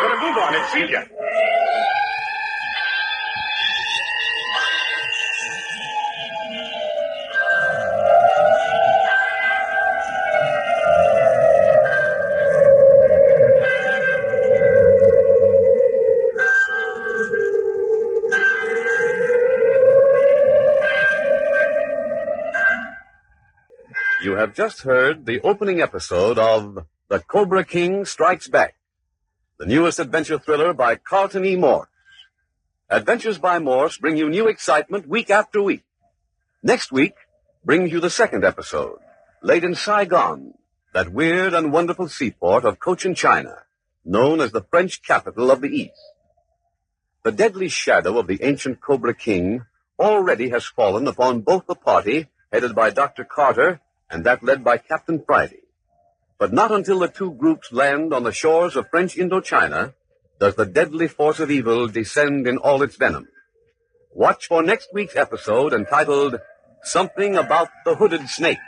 Better 0.00 0.20
move 0.20 0.36
on, 0.36 0.54
it's 0.54 0.72
Celia. 0.72 1.08
You 1.10 1.19
have 24.40 24.54
just 24.54 24.82
heard 24.82 25.26
the 25.26 25.38
opening 25.42 25.82
episode 25.82 26.38
of 26.38 26.86
The 27.08 27.18
Cobra 27.18 27.62
King 27.62 28.06
Strikes 28.06 28.48
Back, 28.48 28.74
the 29.58 29.66
newest 29.66 29.98
adventure 29.98 30.38
thriller 30.38 30.72
by 30.72 30.96
Carlton 30.96 31.44
E. 31.44 31.56
Morse. 31.56 31.88
Adventures 32.88 33.36
by 33.36 33.58
Morse 33.58 33.98
bring 33.98 34.16
you 34.16 34.30
new 34.30 34.48
excitement 34.48 35.06
week 35.06 35.28
after 35.28 35.62
week. 35.62 35.84
Next 36.62 36.90
week 36.90 37.12
brings 37.66 37.92
you 37.92 38.00
the 38.00 38.08
second 38.08 38.42
episode, 38.42 38.98
laid 39.42 39.62
in 39.62 39.74
Saigon, 39.74 40.54
that 40.94 41.12
weird 41.12 41.52
and 41.52 41.70
wonderful 41.70 42.08
seaport 42.08 42.64
of 42.64 42.80
Cochin, 42.80 43.14
China, 43.14 43.64
known 44.06 44.40
as 44.40 44.52
the 44.52 44.64
French 44.70 45.02
capital 45.02 45.50
of 45.50 45.60
the 45.60 45.68
East. 45.68 46.00
The 47.24 47.32
deadly 47.32 47.68
shadow 47.68 48.18
of 48.18 48.26
the 48.26 48.42
ancient 48.42 48.80
Cobra 48.80 49.12
King 49.12 49.66
already 49.98 50.48
has 50.48 50.64
fallen 50.64 51.06
upon 51.06 51.42
both 51.42 51.66
the 51.66 51.74
party 51.74 52.28
headed 52.50 52.74
by 52.74 52.88
Dr. 52.88 53.24
Carter 53.24 53.82
and 54.10 54.24
that 54.24 54.42
led 54.42 54.64
by 54.64 54.78
Captain 54.78 55.22
Friday. 55.24 55.60
But 56.38 56.52
not 56.52 56.72
until 56.72 56.98
the 56.98 57.08
two 57.08 57.32
groups 57.32 57.72
land 57.72 58.12
on 58.12 58.24
the 58.24 58.32
shores 58.32 58.74
of 58.76 58.88
French 58.90 59.16
Indochina 59.16 59.94
does 60.38 60.54
the 60.54 60.66
deadly 60.66 61.06
force 61.06 61.38
of 61.38 61.50
evil 61.50 61.86
descend 61.86 62.46
in 62.46 62.56
all 62.56 62.82
its 62.82 62.96
venom. 62.96 63.28
Watch 64.12 64.46
for 64.46 64.62
next 64.62 64.88
week's 64.92 65.16
episode 65.16 65.72
entitled 65.72 66.40
Something 66.82 67.36
About 67.36 67.68
the 67.84 67.94
Hooded 67.94 68.28
Snake. 68.28 68.58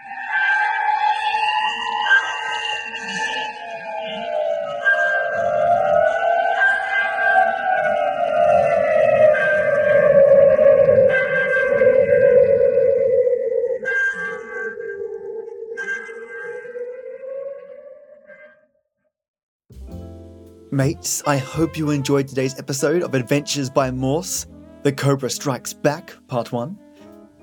Mates, 20.72 21.22
I 21.26 21.36
hope 21.36 21.76
you 21.76 21.90
enjoyed 21.90 22.26
today's 22.26 22.58
episode 22.58 23.02
of 23.02 23.14
Adventures 23.14 23.68
by 23.68 23.90
Morse, 23.90 24.46
The 24.84 24.90
Cobra 24.90 25.28
Strikes 25.28 25.74
Back, 25.74 26.14
Part 26.28 26.50
1, 26.50 26.78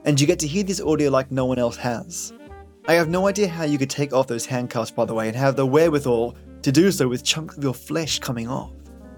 and 0.06 0.20
you 0.20 0.26
get 0.26 0.40
to 0.40 0.48
hear 0.48 0.64
this 0.64 0.82
audio 0.82 1.12
like 1.12 1.30
no 1.30 1.46
one 1.46 1.60
else 1.60 1.78
has. 1.78 2.34
I 2.88 2.94
have 2.94 3.08
no 3.08 3.28
idea 3.28 3.48
how 3.48 3.66
you 3.66 3.78
could 3.78 3.90
take 3.92 4.14
off 4.14 4.26
those 4.26 4.48
handcuffs, 4.48 4.90
by 4.90 5.06
the 5.06 5.14
way, 5.14 5.28
and 5.28 5.38
have 5.38 5.56
the 5.56 5.64
wherewithal 5.64 6.38
to 6.64 6.72
do 6.72 6.92
so 6.92 7.08
with 7.08 7.24
chunks 7.24 7.56
of 7.56 7.64
your 7.64 7.76
flesh 7.76 8.18
coming 8.18 8.48
off. 8.48 8.74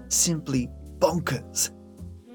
Simply 0.08 0.68
bonkers. 0.98 1.70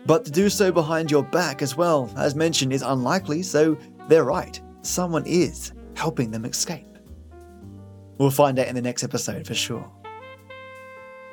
But 0.08 0.26
to 0.26 0.32
do 0.32 0.50
so 0.50 0.72
behind 0.72 1.12
your 1.12 1.26
back 1.26 1.62
as 1.62 1.78
well, 1.78 2.12
as 2.18 2.34
mentioned, 2.34 2.74
is 2.74 2.82
unlikely, 2.82 3.44
so 3.44 3.78
they're 4.08 4.24
right. 4.24 4.60
Someone 4.82 5.28
is 5.28 5.74
helping 5.96 6.32
them 6.32 6.44
escape. 6.44 6.88
We'll 8.18 8.32
find 8.32 8.58
out 8.58 8.66
in 8.66 8.74
the 8.74 8.82
next 8.82 9.04
episode 9.04 9.46
for 9.46 9.54
sure. 9.54 9.92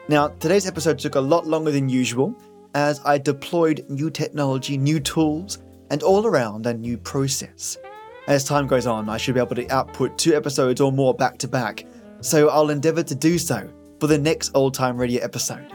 Now, 0.07 0.29
today's 0.29 0.67
episode 0.67 0.99
took 0.99 1.15
a 1.15 1.21
lot 1.21 1.47
longer 1.47 1.71
than 1.71 1.89
usual, 1.89 2.37
as 2.75 3.01
I 3.07 3.17
deployed 3.17 3.87
new 3.89 4.11
technology, 4.11 4.77
new 4.77 5.01
tools, 5.01 5.61
and 5.89 6.03
all 6.03 6.27
around 6.27 6.67
a 6.67 6.75
new 6.75 6.99
process. 6.99 7.79
As 8.27 8.45
time 8.45 8.67
goes 8.67 8.87
on, 8.87 9.09
I 9.09 9.17
should 9.17 9.35
be 9.35 9.41
able 9.41 9.57
to 9.57 9.67
output 9.71 10.19
two 10.19 10.35
episodes 10.35 10.83
or 10.83 10.93
more 10.93 11.15
back 11.15 11.39
to 11.39 11.49
back, 11.49 11.87
so 12.21 12.51
I'll 12.51 12.69
endeavour 12.69 13.03
to 13.03 13.15
do 13.15 13.39
so 13.39 13.67
for 13.99 14.07
the 14.07 14.19
next 14.19 14.51
Old 14.55 14.75
Time 14.75 14.99
Radio 14.99 15.23
episode. 15.23 15.73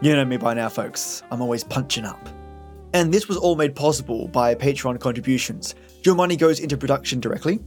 You 0.00 0.14
know 0.14 0.24
me 0.24 0.36
by 0.36 0.54
now, 0.54 0.68
folks, 0.68 1.24
I'm 1.32 1.42
always 1.42 1.64
punching 1.64 2.04
up. 2.04 2.28
And 2.92 3.12
this 3.12 3.26
was 3.26 3.36
all 3.36 3.56
made 3.56 3.74
possible 3.74 4.28
by 4.28 4.54
Patreon 4.54 5.00
contributions. 5.00 5.74
Your 6.04 6.14
money 6.14 6.36
goes 6.36 6.60
into 6.60 6.76
production 6.76 7.18
directly, 7.18 7.58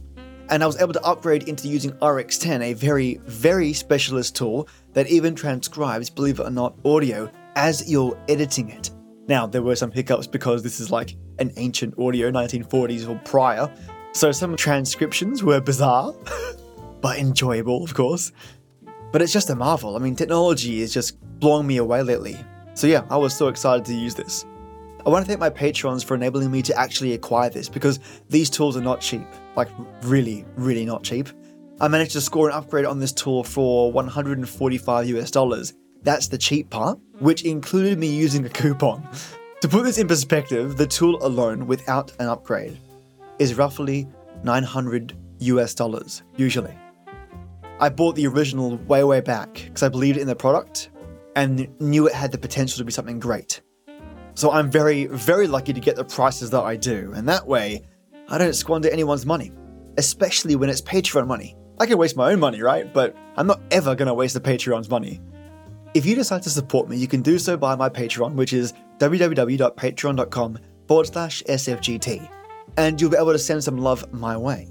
and 0.50 0.62
I 0.62 0.66
was 0.66 0.80
able 0.80 0.92
to 0.94 1.04
upgrade 1.04 1.48
into 1.48 1.68
using 1.68 1.92
RX10, 1.92 2.62
a 2.62 2.72
very, 2.74 3.20
very 3.24 3.72
specialist 3.72 4.36
tool 4.36 4.68
that 4.94 5.06
even 5.08 5.34
transcribes, 5.34 6.10
believe 6.10 6.40
it 6.40 6.44
or 6.44 6.50
not, 6.50 6.74
audio 6.84 7.30
as 7.56 7.90
you're 7.90 8.18
editing 8.28 8.70
it. 8.70 8.90
Now, 9.26 9.46
there 9.46 9.62
were 9.62 9.76
some 9.76 9.90
hiccups 9.90 10.26
because 10.26 10.62
this 10.62 10.80
is 10.80 10.90
like 10.90 11.16
an 11.38 11.52
ancient 11.56 11.98
audio, 11.98 12.30
1940s 12.30 13.08
or 13.08 13.20
prior, 13.24 13.70
so 14.12 14.32
some 14.32 14.56
transcriptions 14.56 15.44
were 15.44 15.60
bizarre, 15.60 16.14
but 17.00 17.18
enjoyable, 17.18 17.84
of 17.84 17.94
course. 17.94 18.32
But 19.12 19.22
it's 19.22 19.32
just 19.32 19.50
a 19.50 19.54
marvel. 19.54 19.96
I 19.96 19.98
mean, 20.00 20.16
technology 20.16 20.80
is 20.80 20.92
just 20.92 21.20
blowing 21.38 21.66
me 21.66 21.76
away 21.76 22.02
lately. 22.02 22.36
So, 22.74 22.86
yeah, 22.86 23.04
I 23.10 23.16
was 23.16 23.36
so 23.36 23.48
excited 23.48 23.84
to 23.86 23.94
use 23.94 24.14
this. 24.14 24.44
I 25.06 25.10
want 25.10 25.24
to 25.24 25.28
thank 25.28 25.40
my 25.40 25.50
patrons 25.50 26.02
for 26.02 26.14
enabling 26.14 26.50
me 26.50 26.62
to 26.62 26.78
actually 26.78 27.12
acquire 27.14 27.48
this 27.48 27.68
because 27.68 28.00
these 28.28 28.50
tools 28.50 28.76
are 28.76 28.82
not 28.82 29.00
cheap. 29.00 29.26
Like, 29.58 29.70
really, 30.02 30.44
really 30.54 30.84
not 30.84 31.02
cheap. 31.02 31.28
I 31.80 31.88
managed 31.88 32.12
to 32.12 32.20
score 32.20 32.48
an 32.48 32.54
upgrade 32.54 32.84
on 32.84 33.00
this 33.00 33.12
tool 33.12 33.42
for 33.42 33.90
145 33.90 35.08
US 35.08 35.32
dollars. 35.32 35.74
That's 36.04 36.28
the 36.28 36.38
cheap 36.38 36.70
part, 36.70 37.00
which 37.18 37.44
included 37.44 37.98
me 37.98 38.06
using 38.06 38.46
a 38.46 38.48
coupon. 38.48 39.04
To 39.62 39.68
put 39.68 39.82
this 39.82 39.98
in 39.98 40.06
perspective, 40.06 40.76
the 40.76 40.86
tool 40.86 41.18
alone 41.26 41.66
without 41.66 42.12
an 42.20 42.28
upgrade 42.28 42.78
is 43.40 43.56
roughly 43.56 44.06
900 44.44 45.16
US 45.40 45.74
dollars, 45.74 46.22
usually. 46.36 46.78
I 47.80 47.88
bought 47.88 48.14
the 48.14 48.28
original 48.28 48.76
way, 48.76 49.02
way 49.02 49.20
back 49.20 49.54
because 49.54 49.82
I 49.82 49.88
believed 49.88 50.18
in 50.18 50.28
the 50.28 50.36
product 50.36 50.90
and 51.34 51.68
knew 51.80 52.06
it 52.06 52.14
had 52.14 52.30
the 52.30 52.38
potential 52.38 52.78
to 52.78 52.84
be 52.84 52.92
something 52.92 53.18
great. 53.18 53.60
So 54.34 54.52
I'm 54.52 54.70
very, 54.70 55.06
very 55.06 55.48
lucky 55.48 55.72
to 55.72 55.80
get 55.80 55.96
the 55.96 56.04
prices 56.04 56.50
that 56.50 56.62
I 56.62 56.76
do, 56.76 57.12
and 57.16 57.28
that 57.28 57.44
way, 57.44 57.82
I 58.28 58.38
don't 58.38 58.54
squander 58.54 58.90
anyone's 58.90 59.24
money, 59.24 59.52
especially 59.96 60.54
when 60.54 60.68
it's 60.68 60.82
Patreon 60.82 61.26
money. 61.26 61.56
I 61.80 61.86
can 61.86 61.96
waste 61.96 62.16
my 62.16 62.32
own 62.32 62.40
money, 62.40 62.60
right? 62.60 62.92
But 62.92 63.16
I'm 63.36 63.46
not 63.46 63.60
ever 63.70 63.94
to 63.94 64.14
waste 64.14 64.34
the 64.34 64.40
Patreon's 64.40 64.90
money. 64.90 65.20
If 65.94 66.04
you 66.04 66.14
decide 66.14 66.42
to 66.42 66.50
support 66.50 66.88
me, 66.88 66.96
you 66.96 67.08
can 67.08 67.22
do 67.22 67.38
so 67.38 67.56
by 67.56 67.74
my 67.74 67.88
Patreon, 67.88 68.34
which 68.34 68.52
is 68.52 68.74
www.patreon.com 68.98 70.58
forward 70.86 71.06
slash 71.06 71.42
SFGT, 71.44 72.28
and 72.76 73.00
you'll 73.00 73.10
be 73.10 73.16
able 73.16 73.32
to 73.32 73.38
send 73.38 73.64
some 73.64 73.78
love 73.78 74.12
my 74.12 74.36
way. 74.36 74.68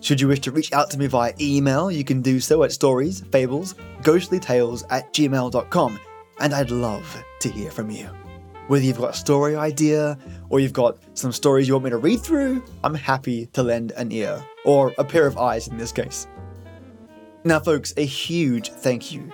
Should 0.00 0.20
you 0.20 0.28
wish 0.28 0.40
to 0.40 0.52
reach 0.52 0.72
out 0.72 0.90
to 0.90 0.98
me 0.98 1.06
via 1.06 1.32
email, 1.40 1.90
you 1.90 2.04
can 2.04 2.20
do 2.22 2.40
so 2.40 2.62
at 2.62 2.72
stories, 2.72 3.24
fables, 3.32 3.74
ghostly 4.02 4.38
tales 4.38 4.84
at 4.90 5.12
gmail.com, 5.12 6.00
and 6.40 6.54
I'd 6.54 6.70
love 6.70 7.24
to 7.40 7.48
hear 7.48 7.70
from 7.70 7.90
you. 7.90 8.08
Whether 8.68 8.84
you've 8.84 8.98
got 8.98 9.14
a 9.14 9.16
story 9.16 9.56
idea 9.56 10.18
or 10.50 10.60
you've 10.60 10.74
got 10.74 10.98
some 11.14 11.32
stories 11.32 11.66
you 11.66 11.74
want 11.74 11.84
me 11.84 11.90
to 11.90 11.96
read 11.96 12.20
through, 12.20 12.62
I'm 12.84 12.94
happy 12.94 13.46
to 13.46 13.62
lend 13.62 13.92
an 13.92 14.12
ear, 14.12 14.44
or 14.66 14.94
a 14.98 15.04
pair 15.04 15.26
of 15.26 15.38
eyes 15.38 15.68
in 15.68 15.78
this 15.78 15.90
case. 15.90 16.28
Now, 17.44 17.60
folks, 17.60 17.94
a 17.96 18.04
huge 18.04 18.70
thank 18.70 19.10
you 19.10 19.32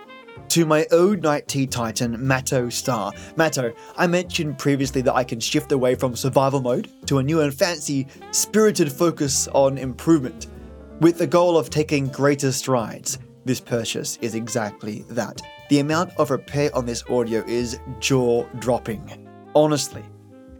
to 0.51 0.65
my 0.67 0.87
Oud 0.93 1.23
Night 1.23 1.49
Tea 1.49 1.67
Titan, 1.67 2.17
Matto 2.25 2.69
Star. 2.69 3.13
Matto, 3.35 3.73
I 3.97 4.07
mentioned 4.07 4.57
previously 4.57 5.01
that 5.03 5.17
I 5.17 5.25
can 5.25 5.41
shift 5.41 5.73
away 5.73 5.97
from 5.97 6.15
survival 6.15 6.61
mode 6.61 6.89
to 7.07 7.19
a 7.19 7.23
new 7.23 7.41
and 7.41 7.53
fancy, 7.53 8.07
spirited 8.31 8.93
focus 8.93 9.49
on 9.49 9.79
improvement, 9.79 10.47
with 11.01 11.19
the 11.19 11.27
goal 11.27 11.59
of 11.59 11.71
taking 11.71 12.07
greater 12.07 12.53
strides. 12.53 13.19
This 13.45 13.59
purchase 13.59 14.17
is 14.21 14.37
exactly 14.37 15.05
that. 15.09 15.43
The 15.71 15.81
amount 15.81 16.13
of 16.19 16.31
repair 16.31 16.71
on 16.73 16.87
this 16.87 17.03
audio 17.11 17.43
is 17.49 17.81
jaw 17.99 18.45
dropping. 18.61 19.24
Honestly. 19.55 20.05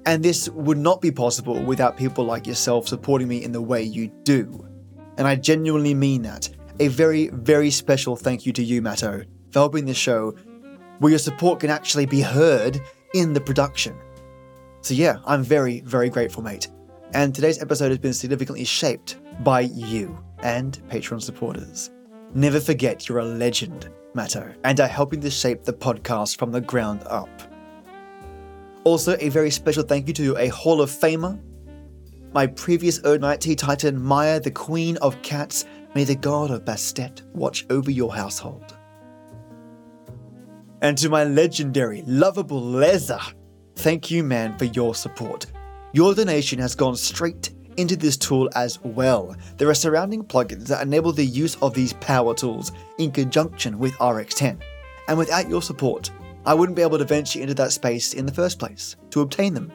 And 0.07 0.23
this 0.23 0.49
would 0.51 0.79
not 0.79 1.01
be 1.01 1.11
possible 1.11 1.61
without 1.63 1.97
people 1.97 2.25
like 2.25 2.47
yourself 2.47 2.89
supporting 2.89 3.29
me 3.29 3.43
in 3.43 3.53
the 3.53 3.63
way 3.63 3.83
you 3.83 4.09
do. 4.25 4.69
And 5.17 5.27
I 5.27 5.37
genuinely 5.37 5.95
mean 5.95 6.23
that. 6.23 6.49
A 6.81 6.89
very, 6.89 7.29
very 7.29 7.71
special 7.71 8.17
thank 8.17 8.45
you 8.45 8.53
to 8.53 8.63
you, 8.63 8.83
Matto, 8.83 9.23
for 9.51 9.59
helping 9.61 9.87
this 9.87 9.97
show 9.97 10.35
where 10.99 11.11
your 11.11 11.19
support 11.19 11.61
can 11.61 11.71
actually 11.71 12.07
be 12.07 12.21
heard 12.21 12.81
in 13.15 13.33
the 13.33 13.41
production. 13.41 13.97
So, 14.83 14.93
yeah, 14.93 15.19
I'm 15.25 15.43
very, 15.43 15.81
very 15.81 16.11
grateful, 16.11 16.43
mate. 16.43 16.69
And 17.15 17.35
today's 17.35 17.63
episode 17.63 17.91
has 17.91 17.99
been 17.99 18.13
significantly 18.13 18.65
shaped 18.65 19.17
by 19.43 19.61
you 19.61 20.19
and 20.43 20.79
Patreon 20.91 21.23
supporters. 21.23 21.91
Never 22.35 22.61
forget 22.61 23.09
you're 23.09 23.21
a 23.21 23.25
legend, 23.25 23.89
Matto, 24.15 24.53
and 24.65 24.81
are 24.81 24.89
helping 24.89 25.21
to 25.21 25.31
shape 25.31 25.63
the 25.63 25.73
podcast 25.73 26.37
from 26.37 26.51
the 26.51 26.61
ground 26.61 27.03
up. 27.07 27.54
Also, 28.85 29.17
a 29.19 29.31
very 29.31 29.51
special 29.51 29.83
thank 29.83 30.07
you 30.07 30.15
to 30.15 30.37
a 30.37 30.49
Hall 30.49 30.83
of 30.83 30.91
Famer, 30.91 31.41
my 32.35 32.47
previous 32.47 33.03
Oud 33.05 33.23
Titan, 33.41 33.99
Mayah, 33.99 34.43
the 34.43 34.51
Queen 34.51 34.99
of 34.99 35.21
Cats. 35.23 35.65
May 35.95 36.05
the 36.05 36.17
god 36.17 36.51
of 36.51 36.65
Bastet 36.65 37.23
watch 37.33 37.65
over 37.71 37.91
your 37.91 38.13
household. 38.15 38.77
And 40.83 40.99
to 40.99 41.09
my 41.09 41.25
legendary, 41.25 42.03
lovable 42.05 42.61
Leza, 42.61 43.33
thank 43.77 44.11
you, 44.11 44.25
man, 44.25 44.59
for 44.59 44.65
your 44.67 44.95
support. 44.95 45.47
Your 45.93 46.15
donation 46.15 46.59
has 46.59 46.75
gone 46.75 46.97
straight 46.97 47.53
into 47.77 47.97
this 47.97 48.17
tool 48.17 48.51
as 48.55 48.83
well. 48.83 49.35
There 49.57 49.71
are 49.71 49.75
surrounding 49.75 50.25
plugins 50.25 50.67
that 50.67 50.83
enable 50.83 51.13
the 51.13 51.25
use 51.25 51.57
of 51.63 51.73
these 51.73 51.93
power 51.95 52.35
tools 52.35 52.73
in 52.99 53.13
conjunction 53.13 53.79
with 53.79 53.93
RX10. 53.95 54.61
And 55.09 55.17
without 55.17 55.49
your 55.49 55.63
support, 55.63 56.11
I 56.47 56.55
wouldn't 56.55 56.77
be 56.77 56.83
able 56.83 56.99
to 56.99 57.05
venture 57.05 57.41
into 57.41 57.55
that 57.55 57.73
space 57.73 58.13
in 58.13 58.27
the 58.27 58.35
first 58.35 58.59
place 58.59 58.97
to 59.11 59.23
obtain 59.23 59.55
them. 59.55 59.73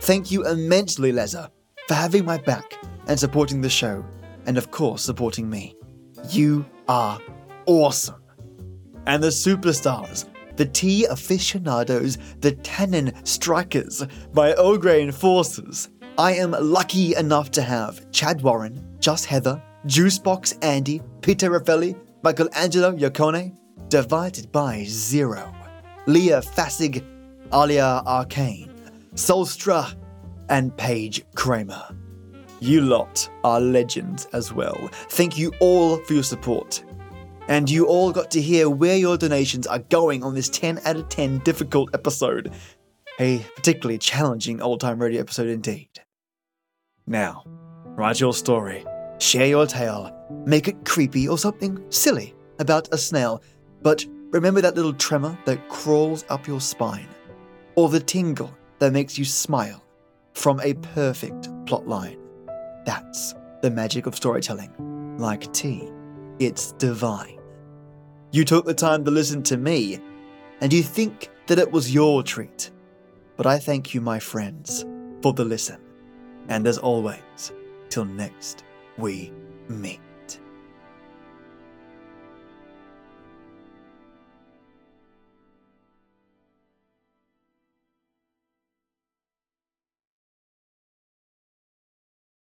Thank 0.00 0.30
you 0.30 0.46
immensely, 0.46 1.12
Leza, 1.12 1.50
for 1.88 1.94
having 1.94 2.24
my 2.24 2.38
back 2.38 2.74
and 3.08 3.18
supporting 3.18 3.60
the 3.60 3.70
show, 3.70 4.04
and 4.46 4.56
of 4.56 4.70
course, 4.70 5.02
supporting 5.02 5.50
me. 5.50 5.74
You 6.30 6.64
are 6.88 7.18
awesome. 7.66 8.22
And 9.06 9.22
the 9.22 9.28
superstars, 9.28 10.26
the 10.56 10.66
tea 10.66 11.06
aficionados, 11.06 12.18
the 12.40 12.52
tannin 12.52 13.12
strikers, 13.24 14.04
my 14.32 14.54
O'Grain 14.54 15.12
forces. 15.12 15.88
I 16.18 16.34
am 16.34 16.52
lucky 16.52 17.14
enough 17.14 17.50
to 17.52 17.62
have 17.62 18.10
Chad 18.10 18.42
Warren, 18.42 18.96
Just 19.00 19.26
Heather, 19.26 19.62
Juicebox 19.86 20.56
Andy, 20.62 21.02
Peter 21.20 21.50
Raffaelli, 21.50 21.98
Michelangelo 22.22 22.96
Yacone, 22.96 23.56
divided 23.88 24.50
by 24.50 24.84
zero. 24.84 25.55
Leah 26.06 26.40
Fasig, 26.40 27.04
Alia 27.52 28.02
Arcane, 28.06 28.72
Solstra, 29.14 29.94
and 30.48 30.76
Paige 30.76 31.24
Cramer. 31.34 31.82
You 32.60 32.80
lot 32.80 33.28
are 33.44 33.60
legends 33.60 34.26
as 34.32 34.52
well. 34.52 34.88
Thank 35.10 35.36
you 35.36 35.52
all 35.60 35.98
for 35.98 36.14
your 36.14 36.22
support. 36.22 36.82
And 37.48 37.70
you 37.70 37.86
all 37.86 38.12
got 38.12 38.30
to 38.32 38.40
hear 38.40 38.70
where 38.70 38.96
your 38.96 39.16
donations 39.16 39.66
are 39.66 39.78
going 39.78 40.24
on 40.24 40.34
this 40.34 40.48
10 40.48 40.80
out 40.84 40.96
of 40.96 41.08
10 41.08 41.40
difficult 41.40 41.90
episode. 41.92 42.52
A 43.20 43.38
particularly 43.54 43.98
challenging 43.98 44.60
old 44.60 44.80
time 44.80 45.00
radio 45.00 45.20
episode 45.20 45.48
indeed. 45.48 45.88
Now, 47.06 47.44
write 47.96 48.20
your 48.20 48.34
story, 48.34 48.84
share 49.18 49.46
your 49.46 49.66
tale, 49.66 50.12
make 50.44 50.68
it 50.68 50.84
creepy 50.84 51.28
or 51.28 51.38
something 51.38 51.82
silly 51.90 52.34
about 52.58 52.92
a 52.92 52.98
snail, 52.98 53.42
but 53.82 54.04
remember 54.36 54.60
that 54.60 54.76
little 54.76 54.92
tremor 54.92 55.36
that 55.46 55.68
crawls 55.68 56.24
up 56.28 56.46
your 56.46 56.60
spine, 56.60 57.08
or 57.74 57.88
the 57.88 58.00
tingle 58.00 58.56
that 58.78 58.92
makes 58.92 59.18
you 59.18 59.24
smile 59.24 59.82
from 60.34 60.60
a 60.60 60.74
perfect 60.74 61.48
plotline. 61.64 62.18
That's 62.84 63.34
the 63.62 63.70
magic 63.70 64.06
of 64.06 64.14
storytelling. 64.14 65.16
Like 65.18 65.52
tea, 65.52 65.90
it's 66.38 66.72
divine. 66.72 67.40
You 68.30 68.44
took 68.44 68.66
the 68.66 68.74
time 68.74 69.04
to 69.06 69.10
listen 69.10 69.42
to 69.44 69.56
me, 69.56 69.98
and 70.60 70.72
you 70.72 70.82
think 70.82 71.30
that 71.46 71.58
it 71.58 71.72
was 71.72 71.92
your 71.92 72.22
treat. 72.22 72.70
But 73.36 73.46
I 73.46 73.58
thank 73.58 73.94
you, 73.94 74.00
my 74.00 74.18
friends, 74.18 74.84
for 75.22 75.32
the 75.32 75.44
listen. 75.44 75.80
And 76.48 76.66
as 76.66 76.78
always, 76.78 77.52
till 77.88 78.04
next 78.04 78.64
we 78.98 79.32
meet. 79.68 80.00